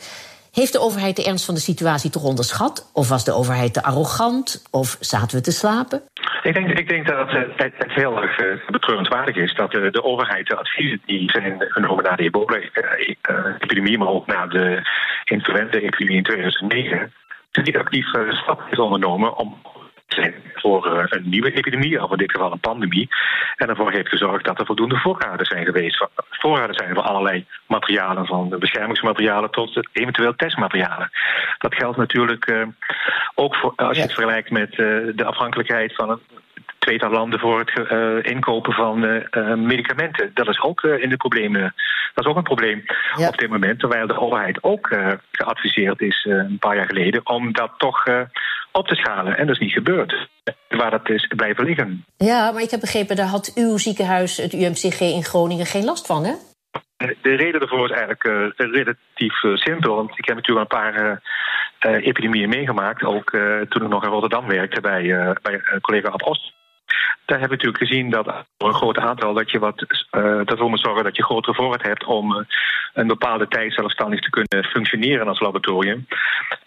Heeft 0.59 0.73
de 0.73 0.79
overheid 0.79 1.15
de 1.15 1.23
ernst 1.23 1.45
van 1.45 1.53
de 1.53 1.59
situatie 1.59 2.09
toch 2.09 2.23
onderschat? 2.23 2.91
Of 2.93 3.09
was 3.09 3.25
de 3.25 3.33
overheid 3.33 3.73
te 3.73 3.83
arrogant? 3.83 4.67
Of 4.71 4.97
zaten 4.99 5.37
we 5.37 5.43
te 5.43 5.51
slapen? 5.51 6.01
Ik 6.43 6.53
denk, 6.53 6.69
ik 6.79 6.89
denk 6.89 7.07
dat 7.07 7.31
het, 7.31 7.51
het, 7.55 7.73
het 7.77 7.91
heel 7.93 8.21
erg 8.21 8.39
uh, 8.39 8.67
betreurenswaardig 8.67 9.35
is 9.35 9.53
dat 9.53 9.71
de, 9.71 9.91
de, 9.91 10.03
overheid 10.03 10.47
de 10.47 10.55
adviezen 10.55 11.01
die 11.05 11.31
zijn 11.31 11.55
genomen 11.59 12.03
na 12.03 12.15
de 12.15 12.23
ebola-epidemie, 12.23 13.97
maar 13.97 14.07
ook 14.07 14.27
na 14.27 14.47
de 14.47 14.81
influenza-epidemie 15.23 16.17
in 16.17 16.23
2009, 16.23 17.13
niet 17.51 17.77
actief 17.77 18.07
stappen 18.07 18.65
heeft 18.65 18.79
ondernomen 18.79 19.37
om 19.37 19.57
zijn 20.07 20.33
voor 20.53 20.87
uh, 20.87 21.03
een 21.05 21.29
nieuwe 21.29 21.51
epidemie, 21.51 22.03
of 22.03 22.11
in 22.11 22.17
dit 22.17 22.31
geval 22.31 22.51
een 22.51 22.59
pandemie. 22.59 23.07
En 23.55 23.69
ervoor 23.69 23.91
heeft 23.91 24.09
gezorgd 24.09 24.45
dat 24.45 24.59
er 24.59 24.65
voldoende 24.65 24.97
voorraden 24.97 25.45
zijn 25.45 25.65
geweest. 25.65 26.07
Voorraden 26.29 26.75
zijn 26.75 26.93
voor 26.93 27.03
allerlei 27.03 27.45
materialen, 27.65 28.25
van 28.25 28.55
beschermingsmaterialen 28.59 29.51
tot 29.51 29.87
eventueel 29.91 30.35
testmaterialen. 30.35 31.09
Dat 31.57 31.75
geldt 31.75 31.97
natuurlijk 31.97 32.49
uh, 32.49 32.67
ook 33.35 33.55
voor, 33.55 33.73
als 33.75 33.97
je 33.97 34.03
het 34.03 34.13
vergelijkt 34.13 34.51
met 34.51 34.71
uh, 34.71 34.77
de 35.15 35.25
afhankelijkheid 35.25 35.95
van 35.95 36.09
een 36.09 36.19
tweetal 36.77 37.09
landen 37.09 37.39
voor 37.39 37.59
het 37.59 38.25
inkopen 38.25 38.73
van 38.73 38.99
medicamenten. 39.65 40.31
Dat 40.33 40.47
is 40.47 40.61
ook 40.61 40.83
in 40.83 41.09
de 41.09 41.17
problemen. 41.17 41.73
Dat 42.13 42.25
is 42.25 42.31
ook 42.31 42.37
een 42.37 42.43
probleem 42.43 42.83
op 43.27 43.37
dit 43.37 43.49
moment. 43.49 43.79
Terwijl 43.79 44.07
de 44.07 44.19
overheid 44.19 44.63
ook 44.63 44.97
geadviseerd 45.31 46.01
is 46.01 46.25
een 46.29 46.57
paar 46.59 46.75
jaar 46.75 46.85
geleden 46.85 47.21
om 47.23 47.53
dat 47.53 47.71
toch 47.77 48.03
op 48.77 48.87
te 48.87 48.95
schalen. 48.95 49.37
En 49.37 49.45
dat 49.45 49.55
is 49.55 49.61
niet 49.61 49.71
gebeurd. 49.71 50.27
Waar 50.69 50.91
dat 50.91 51.09
is 51.09 51.27
blijven 51.35 51.65
liggen. 51.65 52.05
Ja, 52.17 52.51
maar 52.51 52.61
ik 52.61 52.71
heb 52.71 52.79
begrepen, 52.79 53.15
daar 53.15 53.25
had 53.27 53.51
uw 53.55 53.77
ziekenhuis, 53.77 54.37
het 54.37 54.53
UMCG 54.53 54.99
in 54.99 55.23
Groningen, 55.23 55.65
geen 55.65 55.85
last 55.85 56.05
van, 56.05 56.23
hè? 56.23 56.33
De 56.97 57.35
reden 57.35 57.59
daarvoor 57.59 57.85
is 57.85 57.91
eigenlijk 57.91 58.23
uh, 58.23 58.71
relatief 58.71 59.43
uh, 59.43 59.55
simpel. 59.55 59.95
Want 59.95 60.17
ik 60.17 60.25
heb 60.25 60.35
natuurlijk 60.35 60.71
een 60.71 60.79
paar 60.79 61.21
uh, 61.87 62.07
epidemieën 62.07 62.49
meegemaakt. 62.49 63.03
Ook 63.03 63.29
toen 63.69 63.83
ik 63.83 63.89
nog 63.89 64.03
in 64.03 64.09
Rotterdam 64.09 64.47
werkte 64.47 64.81
bij, 64.81 65.35
bij 65.41 65.61
collega 65.81 66.13
Ost. 66.17 66.53
Daar 67.25 67.39
hebben 67.39 67.57
we 67.57 67.63
natuurlijk 67.63 67.91
gezien 67.91 68.09
dat 68.09 68.45
voor 68.57 68.67
een 68.67 68.75
groot 68.75 68.97
aantal 68.97 69.33
dat 69.33 69.51
je 69.51 69.59
wat 69.59 69.85
uh, 70.11 70.51
ervoor 70.51 70.69
moet 70.69 70.79
zorgen 70.79 71.03
dat 71.03 71.15
je 71.15 71.23
grotere 71.23 71.55
voorraad 71.55 71.81
hebt 71.81 72.03
om 72.05 72.31
uh, 72.31 72.39
een 72.93 73.07
bepaalde 73.07 73.47
tijd 73.47 73.73
zelfstandig 73.73 74.19
te 74.19 74.29
kunnen 74.29 74.65
functioneren 74.65 75.27
als 75.27 75.39
laboratorium. 75.39 76.07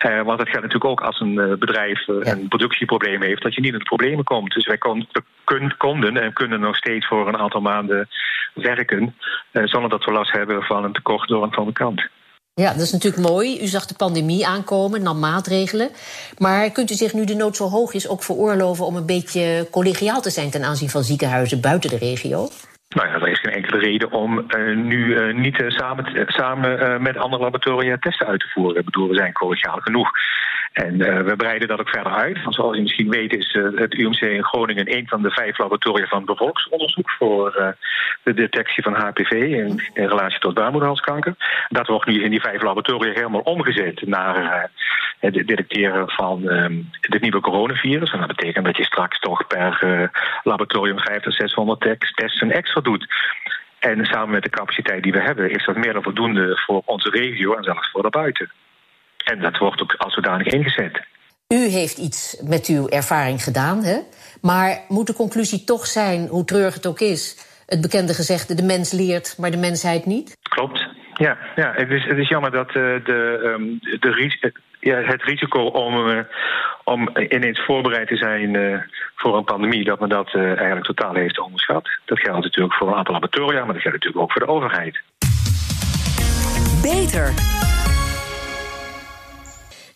Uh, 0.06 0.22
want 0.22 0.38
het 0.38 0.48
gaat 0.48 0.62
natuurlijk 0.62 0.90
ook 0.90 1.00
als 1.00 1.20
een 1.20 1.56
bedrijf 1.58 2.08
een 2.08 2.48
productieprobleem 2.48 3.22
heeft, 3.22 3.42
dat 3.42 3.54
je 3.54 3.60
niet 3.60 3.72
in 3.72 3.78
de 3.78 3.84
problemen 3.84 4.24
komt. 4.24 4.54
Dus 4.54 4.66
wij 4.66 4.78
kon, 4.78 5.08
kun, 5.44 5.76
konden 5.76 6.16
en 6.16 6.32
kunnen 6.32 6.60
nog 6.60 6.76
steeds 6.76 7.06
voor 7.06 7.28
een 7.28 7.38
aantal 7.38 7.60
maanden 7.60 8.08
werken 8.54 9.16
zonder 9.52 9.90
dat 9.90 10.04
we 10.04 10.12
last 10.12 10.32
hebben 10.32 10.62
van 10.62 10.84
een 10.84 10.92
tekort 10.92 11.28
door 11.28 11.42
een 11.42 11.52
fabrikant. 11.52 12.08
Ja, 12.60 12.72
dat 12.72 12.80
is 12.80 12.92
natuurlijk 12.92 13.28
mooi. 13.28 13.62
U 13.62 13.66
zag 13.66 13.86
de 13.86 13.94
pandemie 13.94 14.46
aankomen, 14.46 15.02
nam 15.02 15.18
maatregelen. 15.18 15.90
Maar 16.38 16.70
kunt 16.70 16.90
u 16.90 16.94
zich 16.94 17.12
nu 17.12 17.24
de 17.24 17.34
nood 17.34 17.56
zo 17.56 17.68
hoog 17.68 17.92
is 17.92 18.08
ook 18.08 18.22
veroorloven 18.22 18.84
om 18.86 18.96
een 18.96 19.06
beetje 19.06 19.68
collegiaal 19.70 20.20
te 20.20 20.30
zijn 20.30 20.50
ten 20.50 20.64
aanzien 20.64 20.88
van 20.88 21.02
ziekenhuizen 21.02 21.60
buiten 21.60 21.90
de 21.90 21.98
regio? 21.98 22.48
Nou 22.88 23.08
ja, 23.08 23.14
er 23.14 23.28
is 23.28 23.40
geen 23.40 23.52
enkele 23.52 23.78
reden 23.78 24.12
om 24.12 24.38
uh, 24.38 24.76
nu 24.76 24.98
uh, 24.98 25.34
niet 25.34 25.60
uh, 25.60 25.70
samen, 25.70 26.26
samen 26.26 27.02
met 27.02 27.16
andere 27.16 27.42
laboratoria 27.42 27.96
testen 28.00 28.26
uit 28.26 28.40
te 28.40 28.48
voeren. 28.48 28.78
Ik 28.78 28.84
bedoel, 28.84 29.08
we 29.08 29.14
zijn 29.14 29.32
collegiaal 29.32 29.78
genoeg. 29.78 30.10
En 30.72 30.98
we 31.24 31.34
breiden 31.36 31.68
dat 31.68 31.80
ook 31.80 31.88
verder 31.88 32.12
uit. 32.12 32.42
Want 32.42 32.54
zoals 32.54 32.76
je 32.76 32.82
misschien 32.82 33.10
weet 33.10 33.32
is 33.32 33.58
het 33.74 33.94
UMC 33.94 34.20
in 34.20 34.44
Groningen 34.44 34.96
een 34.96 35.08
van 35.08 35.22
de 35.22 35.30
vijf 35.30 35.58
laboratoria 35.58 36.06
van 36.06 36.24
bevolksonderzoek 36.24 37.10
voor 37.10 37.76
de 38.22 38.34
detectie 38.34 38.82
van 38.82 38.94
HPV 38.94 39.30
in, 39.30 39.82
in 39.94 40.08
relatie 40.08 40.38
tot 40.38 40.54
baarmoederhalskanker. 40.54 41.34
Dat 41.68 41.86
wordt 41.86 42.06
nu 42.06 42.22
in 42.22 42.30
die 42.30 42.40
vijf 42.40 42.62
laboratoria 42.62 43.12
helemaal 43.12 43.40
omgezet 43.40 44.06
naar 44.06 44.70
het 45.18 45.34
detecteren 45.34 46.10
van 46.10 46.48
um, 46.48 46.90
het 47.00 47.20
nieuwe 47.20 47.40
coronavirus. 47.40 48.12
En 48.12 48.18
dat 48.18 48.36
betekent 48.36 48.64
dat 48.64 48.76
je 48.76 48.84
straks 48.84 49.18
toch 49.18 49.46
per 49.46 50.10
laboratorium 50.42 50.98
500 50.98 51.22
tot 51.22 51.34
600 51.34 51.98
testen 52.14 52.50
extra 52.50 52.80
doet. 52.80 53.06
En 53.78 54.04
samen 54.04 54.30
met 54.30 54.42
de 54.42 54.50
capaciteit 54.50 55.02
die 55.02 55.12
we 55.12 55.20
hebben, 55.20 55.50
is 55.50 55.64
dat 55.64 55.76
meer 55.76 55.92
dan 55.92 56.02
voldoende 56.02 56.62
voor 56.66 56.82
onze 56.84 57.10
regio 57.10 57.54
en 57.54 57.64
zelfs 57.64 57.90
voor 57.90 58.02
daarbuiten. 58.02 58.50
En 59.30 59.40
dat 59.40 59.58
wordt 59.58 59.82
ook 59.82 59.94
als 59.98 60.14
zodanig 60.14 60.46
ingezet. 60.46 61.06
U 61.48 61.68
heeft 61.68 61.98
iets 61.98 62.42
met 62.44 62.66
uw 62.66 62.88
ervaring 62.88 63.42
gedaan, 63.42 63.84
hè? 63.84 63.98
maar 64.42 64.78
moet 64.88 65.06
de 65.06 65.14
conclusie 65.14 65.64
toch 65.64 65.86
zijn, 65.86 66.26
hoe 66.26 66.44
treurig 66.44 66.74
het 66.74 66.86
ook 66.86 67.00
is, 67.00 67.22
het 67.66 67.80
bekende 67.80 68.14
gezegde: 68.14 68.54
de 68.54 68.62
mens 68.62 68.92
leert, 68.92 69.38
maar 69.38 69.50
de 69.50 69.56
mensheid 69.56 70.06
niet? 70.06 70.36
Klopt. 70.42 70.88
Ja, 71.14 71.38
ja 71.56 71.72
het, 71.74 71.90
is, 71.90 72.04
het 72.04 72.18
is 72.18 72.28
jammer 72.28 72.50
dat 72.50 72.68
uh, 72.68 72.74
de, 73.04 73.40
um, 73.44 73.78
de, 73.80 74.52
ja, 74.80 74.96
het 74.96 75.22
risico 75.22 75.60
om, 75.60 76.08
uh, 76.08 76.18
om 76.84 77.08
ineens 77.28 77.64
voorbereid 77.64 78.08
te 78.08 78.16
zijn 78.16 78.54
uh, 78.54 78.78
voor 79.14 79.36
een 79.36 79.44
pandemie, 79.44 79.84
dat 79.84 80.00
men 80.00 80.08
dat 80.08 80.34
uh, 80.34 80.42
eigenlijk 80.42 80.84
totaal 80.84 81.14
heeft 81.14 81.40
onderschat. 81.40 81.88
Dat 82.04 82.20
geldt 82.20 82.44
natuurlijk 82.44 82.74
voor 82.74 82.88
een 82.88 82.94
aantal 82.94 83.14
laboratoria, 83.14 83.64
maar 83.64 83.74
dat 83.74 83.82
geldt 83.82 83.98
natuurlijk 83.98 84.22
ook 84.22 84.32
voor 84.32 84.46
de 84.46 84.52
overheid. 84.52 85.00
Beter. 86.82 87.68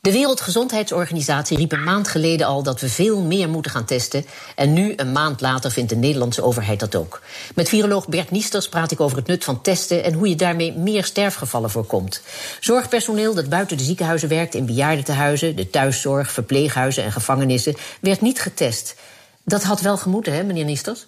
De 0.05 0.13
Wereldgezondheidsorganisatie 0.13 1.57
riep 1.57 1.73
een 1.73 1.85
maand 1.85 2.09
geleden 2.09 2.47
al 2.47 2.63
dat 2.63 2.81
we 2.81 2.89
veel 2.89 3.21
meer 3.23 3.49
moeten 3.49 3.71
gaan 3.71 3.85
testen. 3.85 4.25
En 4.57 4.73
nu, 4.73 4.93
een 4.97 5.13
maand 5.13 5.41
later, 5.41 5.71
vindt 5.71 5.91
de 5.91 5.97
Nederlandse 5.97 6.43
overheid 6.43 6.81
dat 6.81 6.97
ook. 6.97 7.21
Met 7.55 7.69
viroloog 7.69 8.09
Bert 8.09 8.31
Niesters 8.31 8.69
praat 8.69 8.91
ik 8.91 9.01
over 9.01 9.17
het 9.17 9.27
nut 9.27 9.45
van 9.45 9.63
testen 9.63 10.05
en 10.05 10.13
hoe 10.13 10.29
je 10.29 10.35
daarmee 10.35 10.73
meer 10.73 11.05
sterfgevallen 11.05 11.71
voorkomt. 11.71 12.23
Zorgpersoneel 12.61 13.35
dat 13.35 13.49
buiten 13.49 13.77
de 13.77 13.83
ziekenhuizen 13.83 14.29
werkt 14.29 14.55
in 14.55 14.67
bejaardentehuizen, 14.67 15.57
de 15.57 15.71
thuiszorg, 15.71 16.31
verpleeghuizen 16.31 17.05
en 17.05 17.13
gevangenissen, 17.13 17.75
werd 18.01 18.21
niet 18.21 18.41
getest. 18.41 19.01
Dat 19.45 19.63
had 19.63 19.81
wel 19.81 19.97
gemoeten, 19.97 20.33
hè, 20.33 20.43
meneer 20.43 20.65
Niesters? 20.65 21.07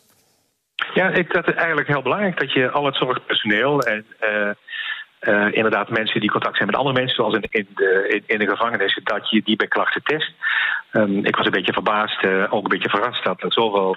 Ja, 0.94 1.08
ik, 1.08 1.32
dat 1.32 1.48
is 1.48 1.54
eigenlijk 1.54 1.88
heel 1.88 2.02
belangrijk 2.02 2.38
dat 2.38 2.52
je 2.52 2.70
al 2.70 2.84
het 2.84 2.96
zorgpersoneel 2.96 3.80
en. 3.80 4.06
Uh, 4.20 4.50
uh, 5.20 5.52
inderdaad 5.52 5.90
mensen 5.90 6.20
die 6.20 6.30
contact 6.30 6.56
zijn 6.56 6.68
met 6.68 6.76
andere 6.76 6.94
mensen, 6.94 7.16
zoals 7.16 7.34
in, 7.34 7.46
in, 7.50 7.66
de, 7.74 8.22
in, 8.26 8.38
de 8.38 8.48
gevangenissen, 8.48 9.04
dat 9.04 9.30
je 9.30 9.42
die 9.44 9.56
bij 9.56 9.66
klachten 9.66 10.02
test. 10.02 10.32
Um, 10.92 11.24
ik 11.24 11.36
was 11.36 11.46
een 11.46 11.52
beetje 11.52 11.72
verbaasd, 11.72 12.24
uh, 12.24 12.44
ook 12.50 12.62
een 12.62 12.78
beetje 12.78 12.88
verrast 12.88 13.24
dat 13.24 13.42
er 13.42 13.52
zoveel 13.52 13.96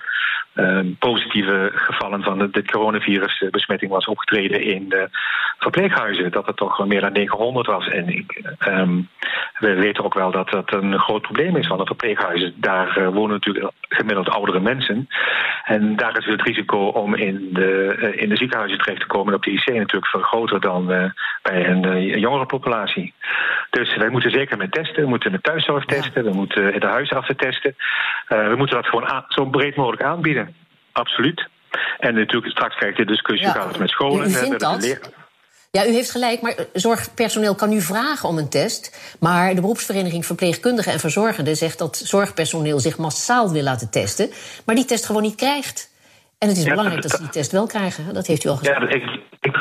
um, 0.55 0.95
positieve 0.99 1.71
gevallen 1.73 2.23
van 2.23 2.39
de, 2.39 2.49
de 2.49 2.65
coronavirusbesmetting 2.65 3.91
was 3.91 4.05
opgetreden 4.05 4.63
in 4.63 4.89
de 4.89 5.09
verpleeghuizen. 5.57 6.31
Dat 6.31 6.45
het 6.45 6.57
toch 6.57 6.85
meer 6.85 7.01
dan 7.01 7.11
900 7.11 7.67
was. 7.67 7.87
En 7.87 8.07
ik, 8.07 8.55
um, 8.67 9.09
we 9.59 9.73
weten 9.73 10.03
ook 10.03 10.13
wel 10.13 10.31
dat 10.31 10.49
dat 10.49 10.73
een 10.73 10.99
groot 10.99 11.21
probleem 11.21 11.55
is 11.55 11.67
van 11.67 11.77
de 11.77 11.85
verpleeghuizen. 11.85 12.53
Daar 12.55 12.97
uh, 12.97 13.07
wonen 13.07 13.31
natuurlijk 13.31 13.71
gemiddeld 13.89 14.29
oudere 14.29 14.59
mensen. 14.59 15.07
En 15.63 15.95
daar 15.95 16.17
is 16.17 16.25
het 16.25 16.41
risico 16.41 16.87
om 16.87 17.15
in 17.15 17.49
de, 17.51 17.97
in 18.15 18.29
de 18.29 18.37
ziekenhuizen 18.37 18.77
terecht 18.77 18.99
te 18.99 19.07
komen 19.07 19.33
op 19.33 19.43
de 19.43 19.51
IC 19.51 19.65
natuurlijk 19.67 20.07
veel 20.07 20.21
groter 20.21 20.59
dan 20.59 21.08
bij 21.41 21.67
een 21.67 21.85
uh, 21.85 22.15
jongere 22.15 22.45
populatie. 22.45 23.13
Dus 23.69 23.95
wij 23.95 24.09
moeten 24.09 24.31
zeker 24.31 24.57
met 24.57 24.71
testen. 24.71 25.03
We 25.03 25.09
moeten 25.09 25.31
met 25.31 25.43
thuiszorg 25.43 25.85
testen. 25.85 26.23
We 26.23 26.33
moeten 26.33 26.79
de 26.79 26.87
huisartsen 26.87 27.37
testen. 27.37 27.75
we 28.27 28.53
moeten 28.57 28.75
dat 28.75 28.85
gewoon 28.85 29.25
zo 29.27 29.45
breed 29.45 29.75
mogelijk 29.75 30.03
aanbieden. 30.03 30.55
Absoluut. 30.91 31.47
En 31.99 32.13
natuurlijk 32.15 32.51
straks 32.51 32.75
krijg 32.75 32.97
je 32.97 33.05
de 33.05 33.11
discussie 33.11 33.47
ja. 33.47 33.53
gaat 33.53 33.67
het 33.67 33.79
met 33.79 33.89
scholen. 33.89 34.29
U 34.29 34.31
vindt 34.31 34.59
dat? 34.59 34.99
Ja, 35.71 35.85
u 35.85 35.91
heeft 35.93 36.11
gelijk, 36.11 36.41
maar 36.41 36.55
zorgpersoneel 36.73 37.55
kan 37.55 37.69
nu 37.69 37.81
vragen 37.81 38.29
om 38.29 38.37
een 38.37 38.49
test. 38.49 39.15
Maar 39.19 39.55
de 39.55 39.61
beroepsvereniging 39.61 40.25
Verpleegkundigen 40.25 40.91
en 40.91 40.99
Verzorgenden 40.99 41.55
zegt 41.55 41.77
dat 41.77 41.97
zorgpersoneel 41.97 42.79
zich 42.79 42.97
massaal 42.97 43.51
wil 43.51 43.63
laten 43.63 43.91
testen, 43.91 44.29
maar 44.65 44.75
die 44.75 44.85
test 44.85 45.05
gewoon 45.05 45.21
niet 45.21 45.35
krijgt. 45.35 45.97
En 46.37 46.47
het 46.47 46.57
is 46.57 46.63
ja, 46.63 46.69
belangrijk 46.69 47.01
dat, 47.01 47.11
dat 47.11 47.19
ze 47.19 47.25
die 47.25 47.33
test 47.33 47.51
wel 47.51 47.67
krijgen. 47.67 48.13
Dat 48.13 48.27
heeft 48.27 48.43
u 48.43 48.49
al 48.49 48.57
gezegd. 48.57 48.81
Ja, 48.81 48.89
ik, 48.89 49.03
ik 49.39 49.55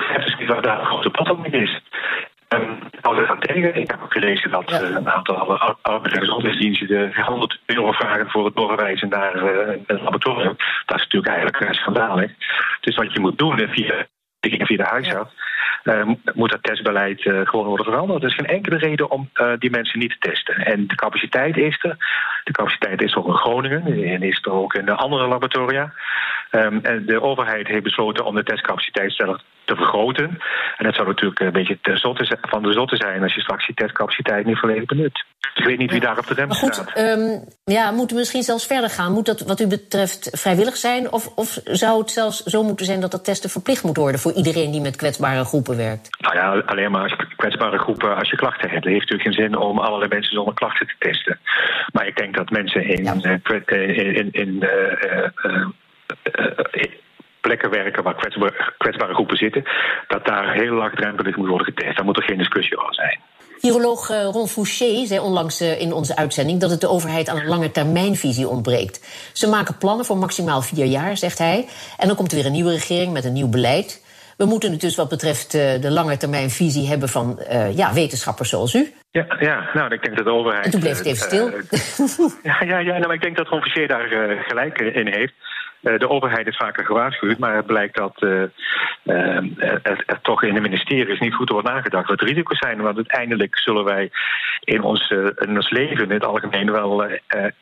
wat 0.48 0.62
daar 0.62 0.80
een 0.80 0.86
grote 0.86 1.10
probleem 1.10 1.40
mee 1.40 1.62
is. 1.62 1.80
Um, 2.48 2.78
hou 3.00 3.18
er 3.18 3.38
tegen. 3.38 3.74
Ik 3.74 3.90
heb 3.90 4.02
ook 4.02 4.12
gelezen 4.12 4.50
dat 4.50 4.70
ja. 4.70 4.82
uh, 4.82 4.90
een 4.90 5.10
aantal 5.10 5.58
oude 5.82 6.10
gezondheidsdiensten 6.10 7.24
100 7.24 7.60
euro 7.66 7.92
vragen 7.92 8.30
voor 8.30 8.44
het 8.44 8.56
doorwijzen 8.56 9.08
naar 9.08 9.36
uh, 9.36 9.76
een 9.86 10.02
laboratorium. 10.02 10.56
Dat 10.86 10.96
is 10.96 11.02
natuurlijk 11.02 11.32
eigenlijk 11.32 11.60
uh, 11.60 11.72
schandalig. 11.72 12.30
Dus 12.80 12.96
wat 12.96 13.12
je 13.12 13.20
moet 13.20 13.38
doen 13.38 13.58
via, 13.58 14.06
via 14.40 14.76
de 14.76 14.82
huisarts. 14.82 15.32
Ja 15.36 15.46
uh, 15.84 16.14
moet 16.34 16.50
dat 16.50 16.62
testbeleid 16.62 17.22
gewoon 17.22 17.66
worden 17.66 17.84
veranderd. 17.84 18.22
Er 18.22 18.28
is 18.28 18.34
geen 18.34 18.46
enkele 18.46 18.76
reden 18.76 19.10
om 19.10 19.30
die 19.58 19.70
mensen 19.70 19.98
niet 19.98 20.10
te 20.10 20.28
testen. 20.30 20.54
En 20.56 20.86
de 20.86 20.94
capaciteit 20.94 21.56
is 21.56 21.78
er. 21.82 21.96
De 22.44 22.52
capaciteit 22.52 23.02
is 23.02 23.12
er 23.12 23.18
ook 23.18 23.26
in 23.26 23.34
Groningen 23.34 24.04
en 24.04 24.22
is 24.22 24.38
er 24.42 24.52
ook 24.52 24.74
in 24.74 24.84
de 24.84 24.94
andere 24.94 25.26
laboratoria. 25.26 25.92
Um, 26.50 26.80
en 26.82 27.06
de 27.06 27.22
overheid 27.22 27.66
heeft 27.66 27.82
besloten 27.82 28.24
om 28.24 28.34
de 28.34 28.42
testcapaciteit 28.42 29.12
zelf 29.12 29.40
te 29.64 29.76
vergroten. 29.76 30.38
En 30.76 30.84
dat 30.84 30.94
zou 30.94 31.06
natuurlijk 31.06 31.40
een 31.40 31.52
beetje 31.52 31.78
zotte, 31.82 32.38
van 32.40 32.62
de 32.62 32.72
zotte 32.72 32.96
zijn 32.96 33.22
als 33.22 33.34
je 33.34 33.40
straks 33.40 33.66
die 33.66 33.74
testcapaciteit 33.74 34.46
niet 34.46 34.58
volledig 34.58 34.84
benut. 34.84 35.24
Ik 35.54 35.64
weet 35.64 35.78
niet 35.78 35.90
wie 35.90 36.00
daar 36.00 36.18
op 36.18 36.26
de 36.26 36.34
rem 36.34 36.52
goed, 36.52 36.74
staat. 36.74 36.98
Um, 36.98 37.44
ja, 37.64 37.90
moeten 37.90 38.14
we 38.14 38.22
misschien 38.22 38.42
zelfs 38.42 38.66
verder 38.66 38.90
gaan? 38.90 39.12
Moet 39.12 39.26
dat 39.26 39.40
wat 39.40 39.60
u 39.60 39.66
betreft 39.66 40.30
vrijwillig 40.32 40.76
zijn? 40.76 41.12
Of, 41.12 41.36
of 41.36 41.60
zou 41.64 41.98
het 41.98 42.10
zelfs 42.10 42.42
zo 42.42 42.62
moeten 42.62 42.86
zijn 42.86 43.00
dat 43.00 43.10
dat 43.10 43.24
testen 43.24 43.50
verplicht 43.50 43.84
moet 43.84 43.96
worden 43.96 44.20
voor 44.20 44.32
iedereen 44.32 44.70
die 44.70 44.80
met 44.80 44.96
kwetsbare 44.96 45.44
groepen 45.44 45.76
werkt? 45.76 46.08
Nou 46.18 46.34
ja, 46.34 46.62
alleen 46.66 46.90
maar 46.90 47.02
als 47.02 47.16
kwetsbare 47.36 47.78
groepen 47.78 48.16
als 48.16 48.30
je 48.30 48.36
klachten 48.36 48.70
hebt. 48.70 48.84
Het 48.84 48.92
heeft 48.92 49.10
natuurlijk 49.10 49.36
geen 49.36 49.44
zin 49.44 49.56
om 49.56 49.78
allerlei 49.78 50.08
mensen 50.08 50.34
zonder 50.34 50.54
klachten 50.54 50.86
te 50.86 50.94
testen. 50.98 51.38
Maar 51.92 52.06
ik 52.06 52.16
denk 52.16 52.36
dat 52.36 52.50
mensen 52.50 52.84
in, 52.84 53.04
ja. 53.04 53.14
uh, 53.66 53.98
in, 53.98 54.14
in, 54.14 54.28
in 54.32 54.48
uh, 54.48 55.52
uh, 55.52 55.66
plekken 57.40 57.70
werken 57.70 58.02
waar 58.02 58.14
kwetsbare, 58.14 58.72
kwetsbare 58.78 59.14
groepen 59.14 59.36
zitten, 59.36 59.64
dat 60.08 60.26
daar 60.26 60.52
heel 60.52 60.72
laagdrempelig 60.72 61.36
moet 61.36 61.48
worden 61.48 61.66
getest. 61.66 61.96
Daar 61.96 62.04
moet 62.04 62.16
er 62.16 62.22
geen 62.22 62.38
discussie 62.38 62.78
over 62.78 62.94
zijn. 62.94 63.20
Viroloog 63.58 64.08
Ron 64.08 64.48
Fouché 64.48 65.06
zei 65.06 65.20
onlangs 65.20 65.60
in 65.60 65.92
onze 65.92 66.16
uitzending 66.16 66.60
dat 66.60 66.70
het 66.70 66.80
de 66.80 66.88
overheid 66.88 67.28
aan 67.28 67.36
een 67.36 67.46
lange 67.46 67.70
termijnvisie 67.70 68.48
ontbreekt. 68.48 69.30
Ze 69.32 69.48
maken 69.48 69.78
plannen 69.78 70.04
voor 70.04 70.16
maximaal 70.16 70.62
vier 70.62 70.84
jaar, 70.84 71.16
zegt 71.16 71.38
hij. 71.38 71.68
En 71.98 72.06
dan 72.06 72.16
komt 72.16 72.30
er 72.30 72.36
weer 72.36 72.46
een 72.46 72.52
nieuwe 72.52 72.72
regering 72.72 73.12
met 73.12 73.24
een 73.24 73.32
nieuw 73.32 73.48
beleid. 73.48 74.06
We 74.36 74.44
moeten 74.44 74.70
het 74.70 74.80
dus 74.80 74.96
wat 74.96 75.08
betreft 75.08 75.52
de 75.52 75.90
lange 75.90 76.16
termijn 76.16 76.50
visie 76.50 76.88
hebben 76.88 77.08
van 77.08 77.38
uh, 77.52 77.76
ja, 77.76 77.92
wetenschappers 77.92 78.48
zoals 78.48 78.74
u. 78.74 78.92
Ja, 79.10 79.26
ja, 79.40 79.70
nou, 79.74 79.92
ik 79.92 80.02
denk 80.02 80.16
dat 80.16 80.26
de 80.26 80.32
overheid. 80.32 80.64
En 80.64 80.70
toen 80.70 80.80
bleef 80.80 80.98
het 80.98 81.06
even 81.06 81.26
stil. 81.26 81.50
ja, 82.50 82.62
ja, 82.64 82.78
ja 82.78 82.92
nou, 82.92 83.06
maar 83.06 83.14
ik 83.14 83.22
denk 83.22 83.36
dat 83.36 83.48
Ron 83.48 83.86
daar 83.86 84.08
gelijk 84.46 84.78
in 84.78 85.06
heeft. 85.06 85.34
Eh, 85.82 85.98
de 85.98 86.08
overheid 86.08 86.46
is 86.46 86.56
vaker 86.56 86.84
gewaarschuwd, 86.84 87.38
maar 87.38 87.56
het 87.56 87.66
blijkt 87.66 87.96
dat 87.96 88.22
uh, 88.22 88.42
er, 89.82 90.18
toch 90.22 90.42
in 90.42 90.54
de 90.54 90.60
ministeries 90.60 91.20
niet 91.20 91.34
goed 91.34 91.48
wordt 91.48 91.68
nagedacht 91.68 92.08
wat 92.08 92.18
de 92.18 92.24
risico's 92.24 92.58
zijn. 92.58 92.80
Want 92.80 92.96
uiteindelijk 92.96 93.58
zullen 93.58 93.84
wij 93.84 94.10
in 94.64 94.82
ons, 94.82 95.10
in 95.36 95.56
ons 95.56 95.70
leven 95.70 96.04
in 96.04 96.10
het 96.10 96.24
algemeen 96.24 96.72
wel 96.72 97.04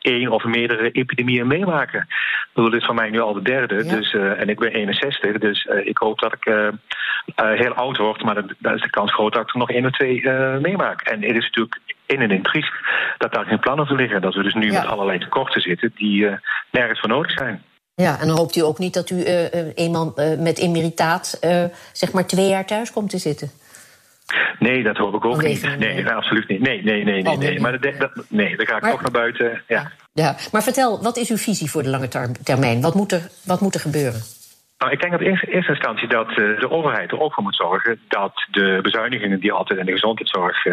één 0.01 0.31
of 0.31 0.43
meerdere 0.43 0.91
epidemieën 0.91 1.47
meemaken. 1.47 1.99
Ik 1.99 2.49
bedoel, 2.53 2.69
dit 2.69 2.79
is 2.79 2.85
van 2.85 2.95
mij 2.95 3.09
nu 3.09 3.19
al 3.19 3.33
de 3.33 3.41
derde, 3.41 3.83
dus, 3.83 4.13
en 4.13 4.49
ik 4.49 4.59
ben 4.59 4.71
61, 4.71 5.37
dus 5.37 5.65
ik 5.65 5.97
hoop 5.97 6.19
dat 6.19 6.33
ik 6.33 6.71
heel 7.35 7.73
oud 7.73 7.97
word, 7.97 8.23
maar 8.23 8.43
dan 8.59 8.75
is 8.75 8.81
de 8.81 8.89
kans 8.89 9.13
groot 9.13 9.33
dat 9.33 9.41
ik 9.41 9.53
er 9.53 9.59
nog 9.59 9.71
één 9.71 9.85
of 9.85 9.91
twee 9.91 10.29
meemaak. 10.59 11.01
En 11.01 11.21
het 11.21 11.35
is 11.35 11.45
natuurlijk 11.45 11.79
in 12.05 12.21
en 12.21 12.31
in 12.31 12.43
triest 12.43 12.73
dat 13.17 13.33
daar 13.33 13.45
geen 13.45 13.59
plannen 13.59 13.87
voor 13.87 13.97
liggen. 13.97 14.21
Dat 14.21 14.35
we 14.35 14.43
dus 14.43 14.53
nu 14.53 14.71
met 14.71 14.85
allerlei 14.85 15.19
tekorten 15.19 15.61
zitten 15.61 15.91
die 15.95 16.29
nergens 16.71 16.99
voor 16.99 17.09
nodig 17.09 17.31
zijn. 17.31 17.63
Ja, 18.01 18.19
en 18.19 18.27
dan 18.27 18.37
hoopt 18.37 18.55
u 18.55 18.61
ook 18.61 18.79
niet 18.79 18.93
dat 18.93 19.09
u 19.09 19.15
uh, 19.15 19.75
eenmaal 19.75 20.13
uh, 20.15 20.39
met 20.39 20.57
emeritaat 20.57 21.37
uh, 21.43 21.63
zeg 21.91 22.11
maar 22.11 22.25
twee 22.25 22.47
jaar 22.47 22.65
thuis 22.65 22.91
komt 22.91 23.09
te 23.09 23.17
zitten? 23.17 23.51
Nee, 24.59 24.83
dat 24.83 24.97
hoop 24.97 25.13
ik 25.13 25.25
ook 25.25 25.43
niet. 25.43 25.77
Nee, 25.77 26.09
absoluut 26.09 26.47
niet. 26.47 26.61
Nee, 26.61 26.83
nee, 26.83 27.03
nee, 27.03 27.21
nee. 27.21 27.37
nee. 27.37 27.59
Maar 27.59 27.79
dat, 27.79 28.11
nee, 28.27 28.57
dan 28.57 28.65
ga 28.65 28.75
ik 28.75 28.81
maar, 28.81 28.91
toch 28.91 29.01
naar 29.01 29.11
buiten. 29.11 29.61
Ja. 29.67 29.91
ja. 30.13 30.35
maar 30.51 30.63
vertel, 30.63 31.01
wat 31.01 31.17
is 31.17 31.29
uw 31.29 31.37
visie 31.37 31.71
voor 31.71 31.83
de 31.83 31.89
lange 31.89 32.07
termijn? 32.43 32.81
Wat 32.81 32.95
moet 32.95 33.11
er, 33.11 33.29
wat 33.43 33.61
moet 33.61 33.73
er 33.73 33.79
gebeuren? 33.79 34.21
Nou, 34.77 34.91
ik 34.91 34.99
denk 34.99 35.11
dat 35.11 35.21
in 35.21 35.39
eerste 35.45 35.71
instantie 35.71 36.07
dat 36.07 36.29
de 36.29 36.69
overheid 36.69 37.11
er 37.11 37.19
ook 37.19 37.33
voor 37.33 37.43
moet 37.43 37.55
zorgen 37.55 37.99
dat 38.07 38.45
de 38.51 38.79
bezuinigingen 38.81 39.39
die 39.39 39.51
altijd 39.51 39.79
in 39.79 39.85
de 39.85 39.91
gezondheidszorg 39.91 40.63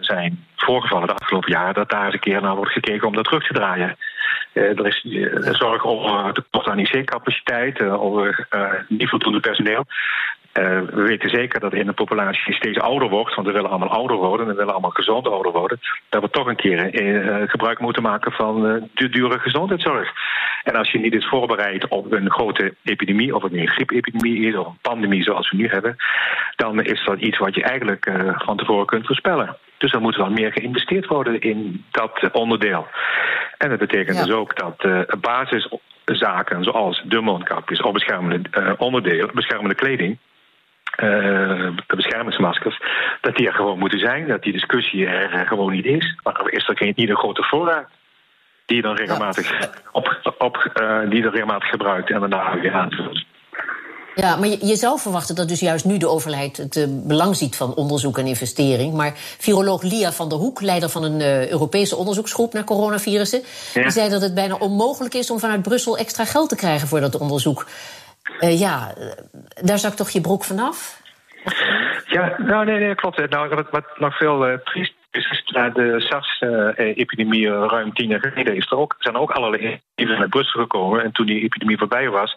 zijn 0.00 0.46
voorgevallen 0.56 1.06
de 1.06 1.14
afgelopen 1.14 1.52
jaren, 1.52 1.74
dat 1.74 1.90
daar 1.90 2.04
eens 2.04 2.14
een 2.14 2.20
keer 2.20 2.40
naar 2.40 2.56
wordt 2.56 2.72
gekeken 2.72 3.06
om 3.06 3.14
dat 3.14 3.24
terug 3.24 3.46
te 3.46 3.54
draaien. 3.54 3.96
Eh, 4.52 4.78
er 4.78 4.86
is 4.86 5.06
zorg 5.58 5.84
over 5.84 6.32
tekort 6.32 6.66
aan 6.66 6.78
IC-capaciteit, 6.78 7.82
over 7.82 8.46
niet 8.88 9.08
voldoende 9.08 9.40
personeel. 9.40 9.84
We 10.94 11.02
weten 11.02 11.30
zeker 11.30 11.60
dat 11.60 11.74
in 11.74 11.86
de 11.86 11.92
populatie 11.92 12.44
die 12.44 12.54
steeds 12.54 12.78
ouder 12.78 13.08
wordt, 13.08 13.34
want 13.34 13.46
we 13.46 13.52
willen 13.52 13.70
allemaal 13.70 13.88
ouder 13.88 14.16
worden, 14.16 14.46
we 14.46 14.54
willen 14.54 14.72
allemaal 14.72 14.90
gezond 14.90 15.28
ouder 15.28 15.52
worden, 15.52 15.80
dat 16.08 16.22
we 16.22 16.30
toch 16.30 16.46
een 16.46 16.56
keer 16.56 16.90
gebruik 17.48 17.78
moeten 17.78 18.02
maken 18.02 18.32
van 18.32 18.62
de 18.94 19.08
dure 19.08 19.38
gezondheidszorg. 19.38 20.12
En 20.62 20.74
als 20.74 20.90
je 20.90 20.98
niet 20.98 21.14
is 21.14 21.28
voorbereid 21.28 21.88
op 21.88 22.12
een 22.12 22.30
grote 22.30 22.74
epidemie, 22.82 23.34
of 23.34 23.42
het 23.42 23.52
nu 23.52 23.60
een 23.60 23.68
griepepidemie 23.68 24.46
is 24.46 24.56
of 24.56 24.66
een 24.66 24.78
pandemie 24.82 25.22
zoals 25.22 25.50
we 25.50 25.56
nu 25.56 25.68
hebben, 25.68 25.96
dan 26.56 26.82
is 26.82 27.04
dat 27.04 27.20
iets 27.20 27.38
wat 27.38 27.54
je 27.54 27.62
eigenlijk 27.62 28.10
van 28.36 28.56
tevoren 28.56 28.86
kunt 28.86 29.06
voorspellen. 29.06 29.56
Dus 29.78 29.92
er 29.92 30.00
moet 30.00 30.16
wel 30.16 30.30
meer 30.30 30.52
geïnvesteerd 30.52 31.06
worden 31.06 31.40
in 31.40 31.84
dat 31.90 32.30
onderdeel. 32.32 32.86
En 33.58 33.68
dat 33.68 33.78
betekent 33.78 34.24
dus 34.24 34.34
ook 34.34 34.56
dat 34.56 34.84
uh, 34.84 35.00
basiszaken 35.20 36.64
zoals 36.64 37.02
de 37.04 37.20
mondkapjes 37.20 37.82
of 37.82 37.92
beschermende 37.92 38.48
uh, 38.58 38.72
onderdelen, 38.78 39.30
beschermende 39.34 39.74
kleding. 39.74 40.18
Uh, 41.02 41.70
beschermingsmaskers, 41.86 42.80
dat 43.20 43.36
die 43.36 43.46
er 43.46 43.54
gewoon 43.54 43.78
moeten 43.78 43.98
zijn, 43.98 44.28
dat 44.28 44.42
die 44.42 44.52
discussie 44.52 45.06
er 45.06 45.46
gewoon 45.46 45.72
niet 45.72 45.84
is. 45.84 46.18
Maar 46.22 46.50
is 46.50 46.68
er 46.68 46.76
geen, 46.76 46.92
niet 46.96 47.08
een 47.08 47.16
grote 47.16 47.42
voorraad 47.42 47.88
die 48.66 48.76
je 48.76 48.82
dan 48.82 48.96
regelmatig, 48.96 49.70
op, 49.92 50.34
op, 50.38 50.70
uh, 50.80 51.10
die 51.10 51.22
je 51.22 51.30
regelmatig 51.30 51.68
gebruikt 51.68 52.10
en 52.10 52.20
daarna 52.20 52.60
weer 52.60 52.72
aanvult. 52.72 53.24
Ja, 54.14 54.36
maar 54.36 54.48
je, 54.48 54.66
je, 54.66 54.76
zou 54.76 54.98
verwachten 54.98 55.34
dat 55.34 55.48
dus 55.48 55.60
juist 55.60 55.84
nu 55.84 55.98
de 55.98 56.08
overheid 56.08 56.56
het 56.56 56.76
uh, 56.76 56.84
belang 56.88 57.36
ziet 57.36 57.56
van 57.56 57.74
onderzoek 57.74 58.18
en 58.18 58.26
investering. 58.26 58.94
Maar 58.94 59.12
viroloog 59.16 59.82
Lia 59.82 60.12
van 60.12 60.28
der 60.28 60.38
Hoek, 60.38 60.60
leider 60.60 60.88
van 60.88 61.02
een 61.04 61.20
uh, 61.20 61.50
Europese 61.50 61.96
onderzoeksgroep 61.96 62.52
naar 62.52 62.64
coronavirussen, 62.64 63.42
die 63.72 63.90
zei 63.90 64.08
dat 64.08 64.22
het 64.22 64.34
bijna 64.34 64.54
onmogelijk 64.54 65.14
is 65.14 65.30
om 65.30 65.38
vanuit 65.38 65.62
Brussel 65.62 65.98
extra 65.98 66.24
geld 66.24 66.48
te 66.48 66.56
krijgen 66.56 66.88
voor 66.88 67.00
dat 67.00 67.18
onderzoek. 67.18 67.66
Uh, 68.40 68.60
ja, 68.60 68.94
daar 69.62 69.78
zak 69.78 69.92
toch 69.92 70.10
je 70.10 70.20
broek 70.20 70.44
vanaf? 70.44 71.00
Ja, 72.06 72.34
nou 72.38 72.64
nee, 72.64 72.78
nee 72.78 72.94
klopt. 72.94 73.30
Nou, 73.30 73.64
wat, 73.70 73.98
nog 73.98 74.16
veel 74.16 74.60
triest 74.64 74.94
is 75.16 75.42
na 75.46 75.70
de 75.70 75.94
SARS-epidemie 76.00 77.48
ruim 77.48 77.92
tien 77.92 78.08
jaar 78.08 78.20
geleden 78.20 78.56
is 78.56 78.70
ook, 78.70 78.94
zijn 78.98 79.16
ook 79.16 79.30
allerlei 79.30 79.62
initiatieven 79.62 80.18
naar 80.18 80.28
Brussel 80.28 80.60
gekomen. 80.60 81.04
En 81.04 81.12
toen 81.12 81.26
die 81.26 81.42
epidemie 81.42 81.78
voorbij 81.78 82.08
was, 82.08 82.36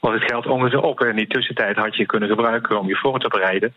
was 0.00 0.12
het 0.12 0.30
geld 0.30 0.46
ongeveer 0.46 0.82
op. 0.82 1.00
En 1.00 1.08
in 1.08 1.16
die 1.16 1.26
tussentijd 1.26 1.76
had 1.76 1.96
je 1.96 2.06
kunnen 2.06 2.28
gebruiken 2.28 2.78
om 2.78 2.88
je 2.88 2.96
voor 2.96 3.18
te 3.18 3.28
bereiden 3.28 3.74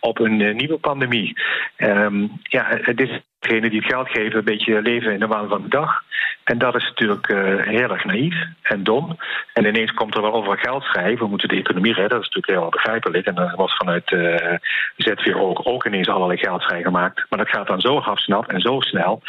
op 0.00 0.18
een 0.18 0.40
uh, 0.40 0.54
nieuwe 0.54 0.78
pandemie. 0.78 1.40
Um, 1.76 2.40
ja, 2.42 2.66
het 2.68 3.00
is 3.00 3.20
degene 3.44 3.70
die 3.70 3.80
het 3.80 3.92
geld 3.92 4.08
geven 4.08 4.38
een 4.38 4.44
beetje 4.44 4.82
leven 4.82 5.12
in 5.12 5.18
de 5.18 5.26
waan 5.26 5.48
van 5.48 5.62
de 5.62 5.68
dag. 5.68 6.02
En 6.44 6.58
dat 6.58 6.74
is 6.74 6.84
natuurlijk 6.84 7.28
uh, 7.28 7.38
heel 7.60 7.90
erg 7.90 8.04
naïef 8.04 8.34
en 8.62 8.84
dom. 8.84 9.16
En 9.52 9.64
ineens 9.64 9.92
komt 9.92 10.14
er 10.14 10.22
wel 10.22 10.32
over 10.32 10.58
geld 10.58 10.84
vrij. 10.84 11.16
We 11.16 11.26
moeten 11.26 11.48
de 11.48 11.56
economie 11.56 11.92
redden. 11.92 12.18
Dat 12.18 12.28
is 12.28 12.34
natuurlijk 12.34 12.60
heel 12.60 12.70
begrijpelijk. 12.70 13.26
En 13.26 13.36
er 13.36 13.56
was 13.56 13.76
vanuit 13.76 14.10
uh, 14.10 14.54
ZVO 14.96 15.48
ook, 15.48 15.60
ook 15.64 15.86
ineens 15.86 16.08
allerlei 16.08 16.38
geld 16.38 16.62
vrijgemaakt. 16.62 17.26
Maar 17.28 17.38
dat 17.38 17.48
gaat 17.48 17.66
dan 17.66 17.80
zo 17.80 18.00
hafsnap 18.00 18.46
en 18.46 18.60
zo 18.60 18.80
snel. 18.80 19.22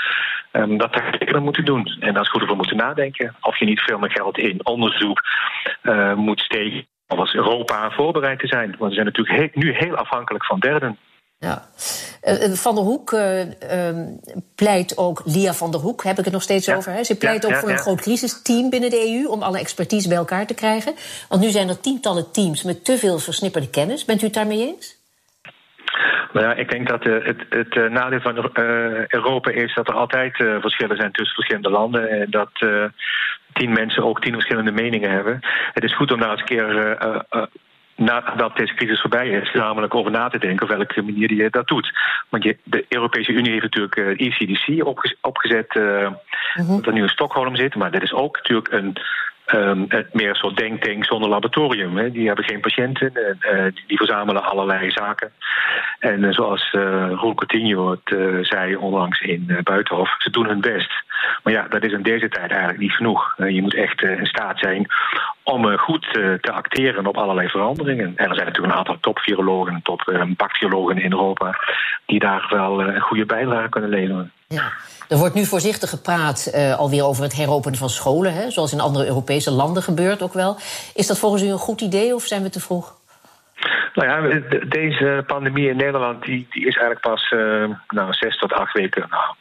Um, 0.51 0.78
dat 0.78 1.01
we 1.19 1.39
moeten 1.39 1.65
doen. 1.65 1.95
En 1.99 2.13
daar 2.13 2.23
is 2.23 2.30
goed 2.30 2.43
over 2.43 2.56
moeten 2.56 2.78
nadenken. 2.78 3.36
Of 3.41 3.58
je 3.58 3.65
niet 3.65 3.82
veel 3.82 3.99
meer 3.99 4.12
geld 4.12 4.38
in 4.38 4.65
onderzoek 4.65 5.21
uh, 5.84 6.13
moet 6.13 6.39
steken. 6.39 6.88
Of 7.08 7.19
als 7.19 7.34
Europa 7.34 7.91
voorbereid 7.91 8.39
te 8.39 8.47
zijn. 8.47 8.75
Want 8.78 8.89
we 8.89 8.93
zijn 8.93 9.06
natuurlijk 9.06 9.56
nu 9.56 9.71
heel 9.71 9.95
afhankelijk 9.95 10.45
van 10.45 10.60
derden. 10.60 10.97
Ja. 11.39 11.67
Uh, 12.28 12.54
van 12.54 12.76
der 12.76 12.84
Hoek 12.84 13.12
uh, 13.12 13.39
uh, 13.39 13.50
pleit 14.56 14.98
ook, 14.98 15.21
Lia 15.26 15.54
van 15.54 15.71
der 15.71 15.80
Hoek, 15.80 16.04
heb 16.04 16.17
ik 16.17 16.24
het 16.24 16.34
nog 16.34 16.41
steeds 16.41 16.65
ja. 16.65 16.76
over. 16.76 16.91
Hè? 16.91 17.04
Ze 17.04 17.17
pleit 17.17 17.41
ja, 17.41 17.48
ook 17.48 17.54
ja, 17.54 17.60
voor 17.60 17.69
een 17.69 17.78
groot 17.78 18.02
crisisteam 18.02 18.69
binnen 18.69 18.89
de 18.89 19.13
EU 19.13 19.28
om 19.28 19.41
alle 19.41 19.60
expertise 19.60 20.08
bij 20.08 20.17
elkaar 20.17 20.45
te 20.45 20.54
krijgen. 20.54 20.93
Want 21.30 21.41
nu 21.41 21.50
zijn 21.50 21.69
er 21.69 21.80
tientallen 21.80 22.32
teams 22.32 22.63
met 22.63 22.86
te 22.86 22.98
veel 22.98 23.19
versnipperde 23.19 23.69
kennis. 23.69 24.06
Bent 24.06 24.21
u 24.21 24.26
het 24.26 24.34
daarmee 24.34 24.67
eens? 24.67 25.04
Nou 26.34 26.45
ja, 26.45 26.54
ik 26.54 26.69
denk 26.69 26.88
dat 26.88 27.06
uh, 27.06 27.26
het, 27.26 27.45
het 27.50 27.76
uh, 27.76 27.89
nadeel 27.89 28.19
van 28.19 28.36
Europa 29.08 29.52
is 29.52 29.74
dat 29.74 29.88
er 29.88 29.93
altijd 29.93 30.36
verschillen 30.36 30.98
zijn 30.98 31.12
tussen 31.12 31.36
verschillende 31.36 31.69
landen. 31.69 32.10
En 32.10 32.30
dat 32.30 32.52
tien 33.54 33.71
mensen 33.74 34.04
ook 34.04 34.21
tien 34.21 34.34
verschillende 34.34 34.71
meningen 34.71 35.12
hebben. 35.12 35.39
Het 35.74 35.84
is 35.84 35.95
goed 35.95 36.12
om 36.12 36.19
daar 36.19 36.32
eens 36.32 36.39
een 36.39 36.45
keer 36.45 36.98
nadat 37.95 38.58
deze 38.58 38.73
crisis 38.73 39.01
voorbij 39.01 39.29
is, 39.29 39.51
namelijk 39.53 39.95
over 39.95 40.12
na 40.12 40.29
te 40.29 40.39
denken 40.39 40.69
op 40.69 40.75
welke 40.75 41.01
manier 41.01 41.34
je 41.34 41.49
dat 41.49 41.67
doet. 41.67 41.91
Want 42.29 42.43
je, 42.43 42.58
de 42.63 42.86
Europese 42.89 43.31
Unie 43.31 43.51
heeft 43.51 43.63
natuurlijk 43.63 43.95
uh, 43.95 44.27
ECDC 44.27 44.86
opgezet, 45.21 45.75
uh, 45.75 45.84
uh 45.84 46.10
-huh. 46.53 46.84
dat 46.84 46.93
nu 46.93 47.01
in 47.01 47.10
Stockholm 47.10 47.55
zit, 47.55 47.75
maar 47.75 47.91
dat 47.91 48.01
is 48.01 48.13
ook 48.13 48.36
natuurlijk 48.36 48.71
een 48.71 48.97
Um, 49.53 49.86
het 49.88 50.13
meer 50.13 50.29
een 50.29 50.36
soort 50.36 50.58
denktank 50.58 51.05
zonder 51.05 51.29
laboratorium. 51.29 51.97
Hè. 51.97 52.12
Die 52.12 52.27
hebben 52.27 52.45
geen 52.45 52.60
patiënten, 52.60 53.12
uh, 53.15 53.63
die, 53.63 53.84
die, 53.88 53.97
verzamelen 53.97 54.43
allerlei 54.43 54.91
zaken. 54.91 55.31
En 55.99 56.23
uh, 56.23 56.34
zoals 56.34 56.73
uh, 56.73 57.12
Roel 57.12 57.34
Coutinho 57.34 57.91
het 57.91 58.47
zei 58.47 58.75
onlangs 58.75 59.19
in 59.19 59.60
Buitenhof, 59.63 60.15
ze 60.17 60.29
doen 60.29 60.47
hun 60.47 60.62
best. 60.62 60.91
Maar 61.43 61.53
ja, 61.53 61.67
dat 61.69 61.84
is 61.84 61.91
in 61.91 62.01
deze 62.01 62.29
tijd 62.29 62.49
eigenlijk 62.49 62.79
niet 62.79 62.95
genoeg. 62.95 63.36
je 63.38 63.62
moet 63.62 63.75
echt 63.75 64.01
in 64.01 64.25
staat 64.25 64.60
zijn 64.60 64.88
om 65.45 65.77
goed 65.77 66.01
te 66.41 66.51
acteren 66.51 67.08
op 67.08 67.17
allerlei 67.17 67.49
veranderingen. 67.49 68.13
En 68.15 68.29
er 68.29 68.36
zijn 68.36 68.45
natuurlijk 68.45 68.73
een 68.73 68.79
aantal 68.79 68.97
topvirologen, 68.99 69.81
topbacteriologen 69.84 70.97
in 70.97 71.12
Europa... 71.12 71.60
die 72.05 72.19
daar 72.19 72.47
wel 72.49 72.81
een 72.81 73.01
goede 73.01 73.25
bijdrage 73.25 73.69
kunnen 73.69 73.89
leveren. 73.89 74.31
Ja. 74.47 74.71
Er 75.10 75.17
wordt 75.17 75.36
nu 75.36 75.45
voorzichtig 75.45 75.89
gepraat 75.89 76.51
uh, 76.55 76.77
alweer 76.77 77.05
over 77.05 77.23
het 77.23 77.36
heropenen 77.36 77.77
van 77.77 77.89
scholen, 77.89 78.34
hè, 78.34 78.49
zoals 78.49 78.73
in 78.73 78.79
andere 78.79 79.08
Europese 79.08 79.51
landen 79.51 79.84
gebeurt 79.84 80.21
ook 80.21 80.34
wel. 80.34 80.55
Is 80.93 81.08
dat 81.08 81.19
volgens 81.19 81.43
u 81.43 81.47
een 81.47 81.58
goed 81.58 81.81
idee 81.81 82.15
of 82.15 82.23
zijn 82.23 82.43
we 82.43 82.49
te 82.49 82.60
vroeg? 82.60 82.95
Nou 83.93 84.10
ja, 84.10 84.39
deze 84.67 85.23
pandemie 85.27 85.69
in 85.69 85.77
Nederland 85.77 86.23
die, 86.23 86.47
die 86.49 86.67
is 86.67 86.75
eigenlijk 86.75 87.01
pas 87.01 87.31
uh, 87.31 87.69
nou, 87.88 88.13
zes 88.13 88.38
tot 88.38 88.53
acht 88.53 88.73
weken, 88.73 89.08
nou, 89.10 89.36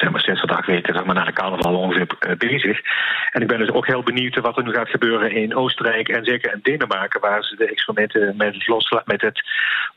zeg 0.00 0.10
maar 0.10 0.40
tot 0.40 0.50
acht 0.50 0.66
weken 0.66 0.94
zeg 0.94 1.04
maar, 1.04 1.14
na 1.14 1.24
de 1.24 1.32
carnaval 1.32 1.76
ongeveer 1.76 2.06
uh, 2.20 2.36
bezig. 2.36 2.80
En 3.30 3.42
ik 3.42 3.48
ben 3.48 3.58
dus 3.58 3.70
ook 3.70 3.86
heel 3.86 4.02
benieuwd 4.02 4.40
wat 4.40 4.56
er 4.56 4.64
nu 4.64 4.72
gaat 4.72 4.88
gebeuren 4.88 5.30
in 5.30 5.56
Oostenrijk 5.56 6.08
en 6.08 6.24
zeker 6.24 6.52
in 6.52 6.60
Denemarken, 6.62 7.20
waar 7.20 7.42
ze 7.42 7.56
de 7.56 7.68
experimenten 7.68 8.36
met 8.36 8.54
het, 8.54 8.66
losla 8.66 9.02
met 9.04 9.20
het 9.20 9.42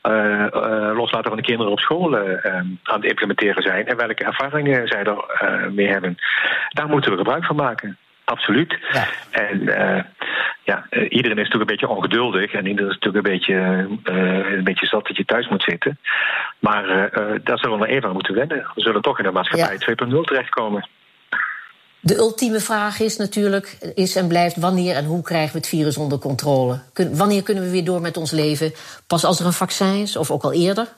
uh, 0.08 0.46
uh, 0.54 0.90
loslaten 0.94 1.28
van 1.28 1.36
de 1.36 1.42
kinderen 1.42 1.72
op 1.72 1.78
school 1.78 2.16
aan 2.16 3.00
het 3.00 3.04
implementeren 3.04 3.62
zijn 3.62 3.86
en 3.86 3.96
welke 3.96 4.24
ervaringen 4.24 4.88
zij 4.88 5.02
er 5.02 5.72
mee 5.72 5.88
hebben. 5.88 6.16
Daar 6.68 6.88
moeten 6.88 7.10
we 7.10 7.16
gebruik 7.16 7.44
van 7.44 7.56
maken. 7.56 7.98
Absoluut. 8.24 8.78
Ja. 8.92 9.06
En 9.30 9.60
uh, 9.60 10.02
ja, 10.62 10.86
uh, 10.90 11.02
iedereen 11.08 11.38
is 11.38 11.48
natuurlijk 11.48 11.70
een 11.70 11.76
beetje 11.76 11.88
ongeduldig 11.88 12.52
en 12.52 12.66
iedereen 12.66 12.90
is 12.90 12.98
natuurlijk 13.00 13.26
een 13.26 13.32
beetje, 13.32 13.54
uh, 14.04 14.52
een 14.56 14.64
beetje 14.64 14.86
zat 14.86 15.06
dat 15.06 15.16
je 15.16 15.24
thuis 15.24 15.48
moet 15.48 15.62
zitten. 15.62 15.98
Maar 16.58 17.10
daar 17.42 17.58
zullen 17.58 17.78
we 17.78 17.86
even 17.86 18.08
aan 18.08 18.14
moeten 18.14 18.34
wennen. 18.34 18.66
We 18.74 18.80
zullen 18.80 19.02
toch 19.02 19.18
in 19.18 19.24
de 19.24 19.30
maatschappij 19.30 19.76
ja. 19.78 20.06
2.0 20.06 20.20
terechtkomen. 20.20 20.88
De 22.00 22.16
ultieme 22.16 22.60
vraag 22.60 23.00
is 23.00 23.16
natuurlijk, 23.16 23.78
is 23.94 24.16
en 24.16 24.28
blijft 24.28 24.56
wanneer 24.56 24.96
en 24.96 25.04
hoe 25.04 25.22
krijgen 25.22 25.52
we 25.52 25.58
het 25.58 25.68
virus 25.68 25.96
onder 25.96 26.18
controle? 26.18 26.80
wanneer 27.12 27.42
kunnen 27.42 27.62
we 27.62 27.70
weer 27.70 27.84
door 27.84 28.00
met 28.00 28.16
ons 28.16 28.30
leven? 28.30 28.72
Pas 29.06 29.24
als 29.24 29.40
er 29.40 29.46
een 29.46 29.52
vaccin 29.52 30.00
is 30.00 30.16
of 30.16 30.30
ook 30.30 30.42
al 30.42 30.52
eerder? 30.52 30.88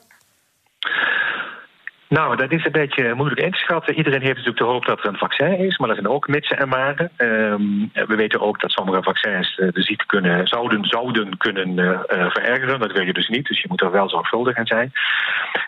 Nou, 2.09 2.37
dat 2.37 2.53
is 2.53 2.65
een 2.65 2.73
beetje 2.73 3.15
moeilijk 3.15 3.41
in 3.41 3.53
te 3.53 3.59
schatten. 3.59 3.95
Iedereen 3.95 4.21
heeft 4.21 4.37
natuurlijk 4.37 4.59
de 4.59 4.73
hoop 4.73 4.87
dat 4.87 4.99
er 4.99 5.07
een 5.07 5.17
vaccin 5.17 5.59
is, 5.59 5.79
maar 5.79 5.89
er 5.89 5.95
zijn 5.95 6.09
ook 6.09 6.29
mitsen 6.29 6.59
en 6.59 6.69
maren. 6.69 7.11
Ehm, 7.17 8.07
we 8.07 8.17
weten 8.17 8.41
ook 8.41 8.61
dat 8.61 8.71
sommige 8.71 9.03
vaccins 9.03 9.59
eh, 9.59 9.69
de 9.73 9.83
ziekte 9.83 10.07
kunnen, 10.07 10.47
zouden, 10.47 10.85
zouden 10.85 11.37
kunnen 11.37 11.69
uh, 11.69 12.01
verergeren. 12.31 12.81
Dat 12.81 12.93
wil 12.93 13.03
je 13.03 13.13
dus 13.13 13.29
niet, 13.29 13.47
dus 13.47 13.61
je 13.61 13.69
moet 13.69 13.81
er 13.81 13.91
wel 13.91 14.09
zorgvuldig 14.09 14.57
in 14.57 14.67
zijn. 14.67 14.93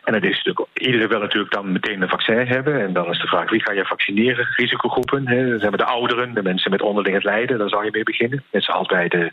En 0.04 0.14
het 0.14 0.24
is 0.24 0.36
natuurlijk, 0.36 0.66
iedereen 0.74 1.08
wil 1.08 1.20
natuurlijk 1.20 1.52
dan 1.52 1.72
meteen 1.72 2.02
een 2.02 2.08
vaccin 2.08 2.46
hebben. 2.46 2.80
En 2.80 2.92
dan 2.92 3.10
is 3.10 3.20
de 3.20 3.26
vraag, 3.26 3.50
wie 3.50 3.62
ga 3.62 3.72
je 3.72 3.84
vaccineren? 3.84 4.46
Risicogroepen, 4.56 5.28
hè? 5.28 5.48
dan 5.48 5.58
zijn 5.58 5.72
de 5.72 5.84
ouderen, 5.84 6.34
de 6.34 6.42
mensen 6.42 6.70
met 6.70 6.82
onderling 6.82 7.22
lijden, 7.22 7.58
daar 7.58 7.68
zou 7.68 7.84
je 7.84 7.90
mee 7.92 8.02
beginnen. 8.02 8.42
Net 8.50 8.64
zoals 8.64 8.86
bij 8.86 9.08
de 9.08 9.30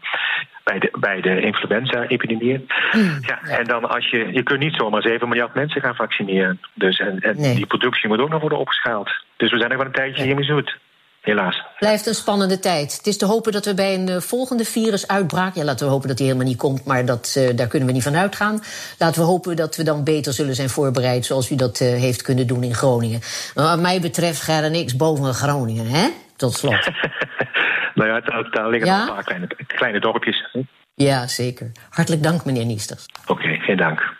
bij 0.65 0.79
de, 0.79 0.89
bij 0.99 1.21
de 1.21 1.41
influenza-epidemieën. 1.41 2.67
Mm. 2.91 3.17
ja, 3.21 3.39
en 3.41 3.65
dan 3.65 3.89
als 3.89 4.09
je, 4.09 4.31
je 4.31 4.43
kunt 4.43 4.59
niet 4.59 4.75
zomaar 4.75 5.01
7 5.01 5.27
miljard 5.27 5.53
mensen 5.53 5.81
gaan 5.81 5.95
vaccineren. 5.95 6.59
Dus 6.73 6.99
en, 6.99 7.19
en 7.19 7.35
die 7.35 7.65
productie 7.65 8.09
moet 8.09 8.19
ook 8.19 8.29
nog 8.29 8.41
worden 8.41 8.59
opgeschaald. 8.59 9.09
Dus 9.37 9.51
we 9.51 9.57
zijn 9.57 9.71
er 9.71 9.77
wel 9.77 9.85
een 9.85 9.91
tijdje 9.91 10.23
hiermee 10.23 10.43
zoet. 10.43 10.77
Helaas. 11.21 11.63
Blijft 11.79 12.05
een 12.05 12.15
spannende 12.15 12.59
tijd. 12.59 12.97
Het 12.97 13.07
is 13.07 13.17
te 13.17 13.25
hopen 13.25 13.51
dat 13.51 13.65
we 13.65 13.73
bij 13.73 13.93
een 13.93 14.09
uh, 14.09 14.17
volgende 14.17 14.65
virusuitbraak. 14.65 15.55
Ja, 15.55 15.63
laten 15.63 15.85
we 15.85 15.91
hopen 15.91 16.07
dat 16.07 16.17
die 16.17 16.25
helemaal 16.25 16.47
niet 16.47 16.57
komt, 16.57 16.85
maar 16.85 17.05
dat, 17.05 17.35
uh, 17.37 17.49
daar 17.55 17.67
kunnen 17.67 17.87
we 17.87 17.93
niet 17.93 18.03
van 18.03 18.15
uitgaan. 18.15 18.59
Laten 18.99 19.21
we 19.21 19.27
hopen 19.27 19.55
dat 19.55 19.75
we 19.75 19.83
dan 19.83 20.03
beter 20.03 20.33
zullen 20.33 20.55
zijn 20.55 20.69
voorbereid, 20.69 21.25
zoals 21.25 21.49
u 21.49 21.55
dat 21.55 21.79
uh, 21.79 21.87
heeft 21.87 22.21
kunnen 22.21 22.47
doen 22.47 22.63
in 22.63 22.73
Groningen. 22.73 23.19
Maar 23.55 23.65
wat 23.65 23.79
mij 23.79 24.01
betreft 24.01 24.41
gaat 24.41 24.63
er 24.63 24.69
niks 24.69 24.95
boven 24.95 25.33
Groningen, 25.33 25.87
hè? 25.87 26.07
Tot 26.35 26.53
slot. 26.53 26.89
Nou 27.95 28.09
ja, 28.09 28.19
daar, 28.19 28.49
daar 28.51 28.69
liggen 28.69 28.89
nog 28.89 29.07
een 29.07 29.13
paar 29.13 29.23
kleine, 29.23 29.47
kleine 29.67 29.99
dorpjes. 29.99 30.55
Ja, 30.95 31.27
zeker. 31.27 31.71
Hartelijk 31.89 32.23
dank, 32.23 32.45
meneer 32.45 32.65
Niesters. 32.65 33.05
Oké, 33.21 33.31
okay, 33.31 33.57
geen 33.59 33.77
dank. 33.77 34.13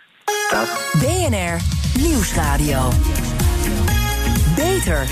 Dag. 0.50 0.92
BNR 0.92 1.60
Nieuwsradio. 2.02 2.88
Beter. 4.56 5.06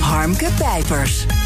Harmke 0.00 0.48
Pijpers. 0.58 1.45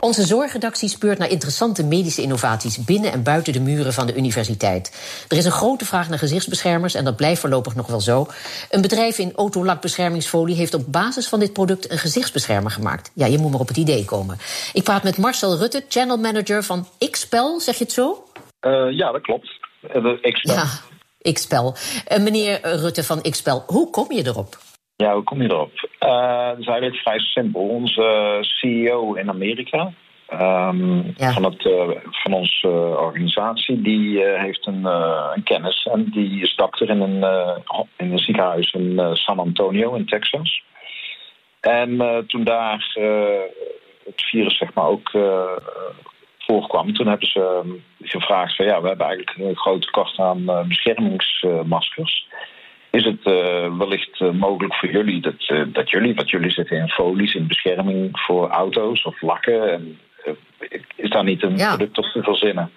Onze 0.00 0.26
zorgredactie 0.26 0.88
speurt 0.88 1.18
naar 1.18 1.30
interessante 1.30 1.84
medische 1.84 2.22
innovaties 2.22 2.84
binnen 2.84 3.12
en 3.12 3.22
buiten 3.22 3.52
de 3.52 3.60
muren 3.60 3.92
van 3.92 4.06
de 4.06 4.16
universiteit. 4.16 4.92
Er 5.28 5.36
is 5.36 5.44
een 5.44 5.50
grote 5.50 5.84
vraag 5.84 6.08
naar 6.08 6.18
gezichtsbeschermers 6.18 6.94
en 6.94 7.04
dat 7.04 7.16
blijft 7.16 7.40
voorlopig 7.40 7.74
nog 7.74 7.86
wel 7.86 8.00
zo. 8.00 8.26
Een 8.70 8.80
bedrijf 8.80 9.18
in 9.18 9.32
autolakbeschermingsfolie 9.36 10.56
heeft 10.56 10.74
op 10.74 10.92
basis 10.92 11.28
van 11.28 11.40
dit 11.40 11.52
product 11.52 11.90
een 11.90 11.98
gezichtsbeschermer 11.98 12.70
gemaakt. 12.70 13.10
Ja, 13.14 13.26
je 13.26 13.38
moet 13.38 13.50
maar 13.50 13.60
op 13.60 13.68
het 13.68 13.76
idee 13.76 14.04
komen. 14.04 14.38
Ik 14.72 14.82
praat 14.82 15.02
met 15.02 15.18
Marcel 15.18 15.56
Rutte, 15.56 15.84
channel 15.88 16.16
manager 16.16 16.62
van 16.62 16.86
Xpel, 17.10 17.60
zeg 17.60 17.76
je 17.76 17.84
het 17.84 17.92
zo? 17.92 18.24
Uh, 18.60 18.96
ja, 18.96 19.12
dat 19.12 19.22
klopt. 19.22 19.48
Uh, 19.94 20.32
Xpel. 20.32 20.54
Ja, 20.54 21.32
Xpel. 21.32 21.74
Uh, 22.08 22.18
meneer 22.18 22.58
Rutte 22.62 23.04
van 23.04 23.22
Xpel, 23.22 23.64
hoe 23.66 23.90
kom 23.90 24.12
je 24.12 24.26
erop? 24.26 24.58
Ja, 25.00 25.14
hoe 25.14 25.22
kom 25.22 25.42
je 25.42 25.50
erop? 25.50 25.88
Uh, 26.00 26.48
dat 26.48 26.58
is 26.58 26.66
eigenlijk 26.66 26.96
vrij 26.96 27.18
simpel. 27.18 27.60
Onze 27.60 28.38
CEO 28.40 29.14
in 29.14 29.28
Amerika, 29.28 29.92
um, 30.32 31.14
van, 31.16 31.44
het, 31.44 31.64
uh, 31.64 31.88
van 32.10 32.32
onze 32.32 32.66
uh, 32.66 33.02
organisatie, 33.02 33.82
die 33.82 34.24
heeft 34.24 34.66
een, 34.66 34.84
een, 34.84 35.42
kennis. 35.42 35.88
En 35.92 36.04
die 36.04 36.42
is 36.42 36.54
dokter 36.54 36.90
in 36.90 37.00
een, 37.00 37.24
in 37.96 38.12
een 38.12 38.18
ziekenhuis 38.18 38.72
in 38.72 39.16
San 39.16 39.38
Antonio 39.38 39.94
in 39.94 40.06
Texas. 40.06 40.62
En 41.60 42.24
toen 42.26 42.44
daar 42.44 42.92
het 44.04 44.22
virus 44.30 44.56
zeg 44.56 44.74
maar 44.74 44.86
ook 44.86 45.10
voorkwam, 46.38 46.94
toen 46.94 47.06
hebben 47.06 47.28
ze 47.28 47.62
ehm, 47.64 48.08
gevraagd 48.08 48.56
van 48.56 48.66
ja, 48.66 48.80
we 48.80 48.88
hebben 48.88 49.06
eigenlijk 49.06 49.38
een 49.38 49.56
groot 49.56 49.82
tekort 49.82 50.18
aan 50.18 50.44
beschermingsmaskers 50.68 52.28
is 52.90 53.04
het 53.04 53.26
uh, 53.26 53.76
wellicht 53.78 54.20
uh, 54.20 54.30
mogelijk 54.30 54.74
voor 54.74 54.90
jullie 54.90 55.20
dat, 55.20 55.48
uh, 55.48 55.62
dat 55.66 55.90
jullie, 55.90 56.14
wat 56.14 56.30
jullie 56.30 56.50
zitten 56.50 56.76
in 56.76 56.88
folies, 56.88 57.34
in 57.34 57.46
bescherming 57.46 58.20
voor 58.20 58.48
auto's 58.48 59.04
of 59.04 59.20
lakken, 59.20 59.72
en, 59.72 59.98
is 60.96 61.10
daar 61.10 61.24
niet 61.24 61.42
een 61.42 61.56
ja. 61.56 61.68
product 61.68 61.98
op 61.98 62.04
te 62.04 62.22
verzinnen? 62.22 62.70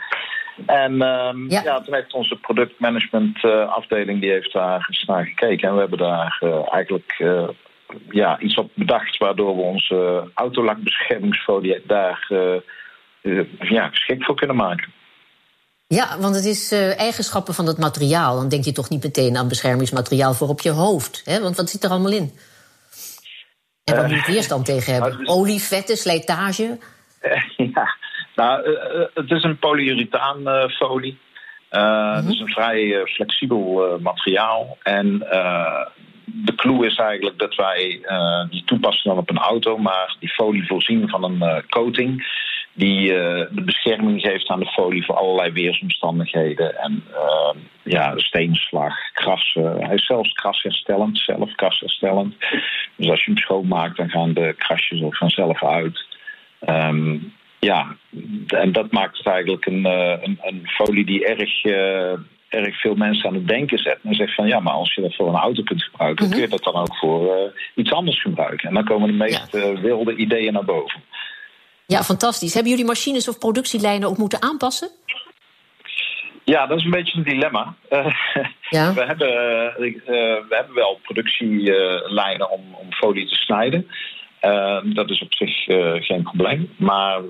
En 0.65 1.02
ehm, 1.02 1.49
ja. 1.49 1.62
ja. 1.63 1.82
toen 1.82 1.93
heeft 1.93 2.13
onze 2.13 2.36
productmanagement 2.36 3.43
afdeling 3.67 4.21
die 4.21 4.32
heeft 4.32 4.54
daar 4.54 4.86
eens 4.89 5.04
naar 5.06 5.26
gekeken 5.26 5.67
en 5.67 5.73
we 5.73 5.80
hebben 5.80 5.97
daar 5.97 6.38
eigenlijk 6.71 7.23
ja, 8.10 8.39
iets 8.39 8.56
op 8.56 8.71
bedacht 8.73 9.17
waardoor 9.17 9.56
we 9.56 9.62
onze 9.62 10.30
autolakbeschermingsfolie 10.34 11.82
daar 11.88 12.28
ja, 13.60 13.88
geschikt 13.89 14.26
voor 14.26 14.36
kunnen 14.36 14.56
maken. 14.56 14.91
Ja, 15.93 16.17
want 16.19 16.36
het 16.36 16.45
is 16.45 16.71
uh, 16.71 16.99
eigenschappen 16.99 17.53
van 17.53 17.65
het 17.65 17.77
materiaal. 17.77 18.36
Dan 18.36 18.49
denk 18.49 18.63
je 18.63 18.71
toch 18.71 18.89
niet 18.89 19.03
meteen 19.03 19.38
aan 19.38 19.47
beschermingsmateriaal 19.47 20.34
voor 20.34 20.47
op 20.47 20.62
je 20.62 20.69
hoofd. 20.69 21.21
Hè? 21.25 21.41
Want 21.41 21.58
wat 21.58 21.69
zit 21.69 21.84
er 21.84 21.89
allemaal 21.89 22.12
in? 22.12 22.32
En 23.84 23.95
waar 23.95 24.10
uh, 24.10 24.15
moet 24.15 24.25
je 24.25 24.32
weerstand 24.32 24.65
tegen 24.65 24.93
hebben? 24.93 25.17
Dus... 25.17 25.27
Olie, 25.27 25.62
vetten, 25.62 25.97
slijtage? 25.97 26.77
Uh, 27.21 27.67
ja, 27.75 27.95
nou, 28.36 28.77
het 29.13 29.32
is 29.32 29.43
een 29.43 29.58
polyurethaanfolie. 29.58 31.17
Mm 31.71 31.82
-hmm. 31.82 32.15
Het 32.15 32.34
is 32.34 32.39
een 32.39 32.53
vrij 32.53 33.06
flexibel 33.06 33.97
materiaal. 34.01 34.77
En 34.84 35.19
de 36.25 36.56
clue 36.56 36.86
is 36.86 36.95
eigenlijk 36.95 37.39
dat 37.39 37.56
wij 37.56 38.01
die 38.49 38.63
toepassen 38.65 39.10
dan 39.10 39.17
op 39.17 39.29
een 39.29 39.38
auto, 39.38 39.77
maar 39.77 40.15
die 40.19 40.29
folie 40.29 40.67
voorzien 40.67 41.10
van 41.10 41.23
een 41.23 41.63
coating 41.69 42.23
die 42.73 43.12
uh, 43.12 43.45
de 43.51 43.62
bescherming 43.65 44.21
geeft 44.21 44.49
aan 44.49 44.59
de 44.59 44.71
folie 44.71 45.05
voor 45.05 45.15
allerlei 45.15 45.51
weersomstandigheden. 45.51 46.77
En 46.79 47.03
uh, 47.12 47.62
ja, 47.83 48.17
steenslag, 48.17 48.95
krassen. 49.13 49.86
Hij 49.86 49.95
is 49.95 50.05
zelfs 50.05 50.33
krasherstellend, 50.33 51.17
zelf 51.17 51.55
krasherstellend. 51.55 52.36
Dus 52.95 53.09
als 53.09 53.23
je 53.23 53.31
hem 53.31 53.39
schoonmaakt, 53.39 53.97
dan 53.97 54.09
gaan 54.09 54.33
de 54.33 54.53
krasjes 54.57 55.01
er 55.01 55.15
vanzelf 55.15 55.63
uit. 55.63 56.05
Um, 56.69 57.33
ja, 57.59 57.95
en 58.47 58.71
dat 58.71 58.91
maakt 58.91 59.17
het 59.17 59.27
eigenlijk 59.27 59.65
een, 59.65 59.86
uh, 59.86 60.17
een, 60.21 60.39
een, 60.41 60.67
folie 60.67 61.05
die 61.05 61.25
erg, 61.25 61.63
erg 62.49 62.79
veel 62.79 62.95
mensen 62.95 63.29
aan 63.29 63.36
het 63.36 63.47
denken 63.47 63.77
zet. 63.77 63.99
En 64.03 64.15
zegt 64.15 64.36
van 64.36 64.47
ja, 64.47 64.59
maar 64.59 64.73
als 64.73 64.93
je 64.93 65.01
dat 65.01 65.15
voor 65.15 65.27
een 65.27 65.36
auto 65.36 65.63
kunt 65.63 65.83
gebruiken, 65.83 66.29
kun 66.29 66.39
je 66.39 66.47
dat 66.47 66.63
dan 66.63 66.75
ook 66.75 66.95
voor 66.95 67.53
iets 67.75 67.91
anders 67.91 68.21
gebruiken. 68.21 68.67
En 68.67 68.73
dan 68.73 68.83
komen 68.83 69.07
de 69.07 69.13
meest 69.13 69.79
wilde 69.81 70.15
ideeën 70.15 70.53
naar 70.53 70.65
boven. 70.65 71.01
Ja, 71.88 72.04
fantastisch. 72.04 72.54
Hebben 72.54 72.72
jullie 72.72 72.88
machines 72.88 73.28
of 73.28 73.38
productielijnen 73.38 74.10
ook 74.10 74.17
moeten 74.17 74.41
aanpassen? 74.41 74.89
Ja, 76.43 76.67
dat 76.67 76.78
is 76.78 76.84
een 76.84 76.91
beetje 76.91 77.17
een 77.17 77.24
dilemma. 77.24 77.76
Uh, 77.89 78.13
ja. 78.69 78.93
we, 79.00 79.06
hebben, 79.06 79.28
uh, 79.28 79.98
we 80.08 80.46
hebben 80.50 80.76
wel 80.76 81.00
productielijnen 81.04 82.50
om, 82.50 82.62
om 82.74 82.93
folie 82.93 83.28
te 83.28 83.36
snijden. 83.36 83.88
Uh, 84.41 84.80
dat 84.84 85.10
is 85.10 85.22
op 85.22 85.34
zich 85.34 85.63
geen 86.06 86.24
probleem. 86.24 86.74
Maar 86.78 87.22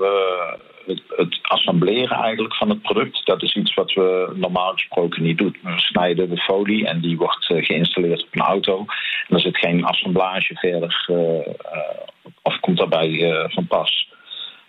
het, 0.86 1.02
het, 1.08 1.39
assembleren 1.42 2.18
eigenlijk 2.18 2.56
van 2.56 2.70
het 2.70 2.82
product, 2.82 3.26
dat 3.26 3.42
is 3.44 3.56
iets 3.56 3.74
wat 3.74 3.94
we 3.94 4.32
normaal 4.36 4.72
gesproken 4.74 5.24
niet 5.24 5.38
doen. 5.38 5.58
We 5.62 5.80
snijden 5.80 6.30
de 6.30 6.38
folie 6.38 6.88
en 6.88 7.02
die 7.02 7.18
wordt 7.18 7.46
geïnstalleerd 7.46 8.24
op 8.24 8.28
een 8.32 8.42
auto. 8.42 8.86
En 9.28 9.36
er 9.36 9.42
zit 9.42 9.58
geen 9.58 9.86
assemblage 9.86 10.56
verder 10.56 11.06
of 12.42 12.60
komt 12.60 12.78
daarbij 12.78 13.48
van 13.50 13.68
pas. 13.68 14.12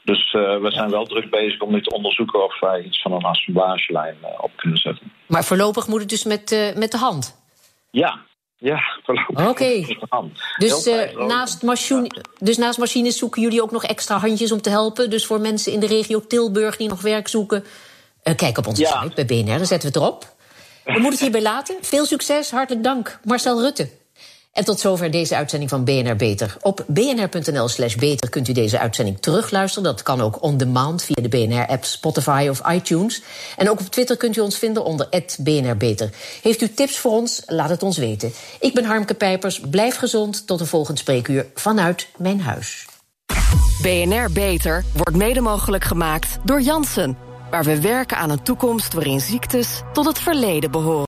Dus 0.04 0.32
uh, 0.32 0.60
we 0.60 0.70
zijn 0.70 0.90
wel 0.90 1.04
druk 1.04 1.30
bezig 1.30 1.60
om 1.60 1.72
nu 1.72 1.82
te 1.82 1.94
onderzoeken 1.94 2.44
of 2.44 2.60
wij 2.60 2.82
iets 2.82 3.02
van 3.02 3.12
een 3.12 3.24
assemblagelijn 3.24 4.16
uh, 4.22 4.28
op 4.40 4.50
kunnen 4.56 4.78
zetten. 4.78 5.12
Maar 5.26 5.44
voorlopig 5.44 5.86
moet 5.86 6.00
het 6.00 6.08
dus 6.08 6.24
met, 6.24 6.52
uh, 6.52 6.74
met 6.74 6.90
de 6.90 6.98
hand? 6.98 7.42
Ja, 7.90 8.20
ja, 8.56 8.80
voorlopig 9.02 9.48
okay. 9.48 9.78
met 9.88 10.00
de 10.00 10.06
hand. 10.08 10.40
Dus, 10.56 10.90
naast 11.16 11.62
machine, 11.62 12.10
dus 12.38 12.56
naast 12.56 12.78
machines 12.78 13.18
zoeken 13.18 13.42
jullie 13.42 13.62
ook 13.62 13.70
nog 13.70 13.84
extra 13.84 14.18
handjes 14.18 14.52
om 14.52 14.60
te 14.60 14.70
helpen? 14.70 15.10
Dus 15.10 15.26
voor 15.26 15.40
mensen 15.40 15.72
in 15.72 15.80
de 15.80 15.86
regio 15.86 16.26
Tilburg 16.26 16.76
die 16.76 16.88
nog 16.88 17.02
werk 17.02 17.28
zoeken... 17.28 17.64
kijk 18.36 18.58
op 18.58 18.66
onze 18.66 18.82
ja. 18.82 19.02
site 19.02 19.24
bij 19.24 19.26
BNR, 19.26 19.56
dan 19.58 19.66
zetten 19.66 19.92
we 19.92 19.94
het 19.94 19.96
erop. 19.96 20.24
We 20.84 20.92
moeten 20.92 21.10
het 21.10 21.20
hierbij 21.20 21.42
laten. 21.42 21.76
Veel 21.80 22.04
succes, 22.04 22.50
hartelijk 22.50 22.84
dank. 22.84 23.20
Marcel 23.24 23.60
Rutte. 23.60 23.90
En 24.54 24.64
tot 24.64 24.80
zover 24.80 25.10
deze 25.10 25.36
uitzending 25.36 25.70
van 25.70 25.84
BNR 25.84 26.16
Beter. 26.16 26.56
Op 26.60 26.84
bnr.nl 26.86 27.68
slash 27.68 27.94
beter 27.94 28.28
kunt 28.28 28.48
u 28.48 28.52
deze 28.52 28.78
uitzending 28.78 29.20
terugluisteren. 29.20 29.84
Dat 29.84 30.02
kan 30.02 30.20
ook 30.20 30.42
on 30.42 30.56
demand 30.56 31.02
via 31.02 31.22
de 31.22 31.28
BNR-app, 31.28 31.84
Spotify 31.84 32.46
of 32.50 32.62
iTunes. 32.70 33.22
En 33.56 33.70
ook 33.70 33.80
op 33.80 33.86
Twitter 33.86 34.16
kunt 34.16 34.36
u 34.36 34.40
ons 34.40 34.58
vinden 34.58 34.84
onder 34.84 35.08
BNR 35.38 35.76
Beter. 35.76 36.10
Heeft 36.42 36.62
u 36.62 36.68
tips 36.68 36.98
voor 36.98 37.12
ons? 37.12 37.42
Laat 37.46 37.68
het 37.68 37.82
ons 37.82 37.96
weten. 37.96 38.32
Ik 38.60 38.74
ben 38.74 38.84
Harmke 38.84 39.14
Pijpers. 39.14 39.60
Blijf 39.70 39.96
gezond. 39.96 40.46
Tot 40.46 40.60
een 40.60 40.66
volgend 40.66 40.98
spreekuur 40.98 41.46
vanuit 41.54 42.08
mijn 42.16 42.40
huis. 42.40 42.86
BNR 43.82 44.32
Beter 44.32 44.84
wordt 44.92 45.16
mede 45.16 45.40
mogelijk 45.40 45.84
gemaakt 45.84 46.38
door 46.44 46.60
Jansen. 46.60 47.16
Waar 47.50 47.64
we 47.64 47.80
werken 47.80 48.16
aan 48.16 48.30
een 48.30 48.42
toekomst 48.42 48.92
waarin 48.92 49.20
ziektes 49.20 49.80
tot 49.92 50.06
het 50.06 50.18
verleden 50.18 50.70
behoren. 50.70 51.02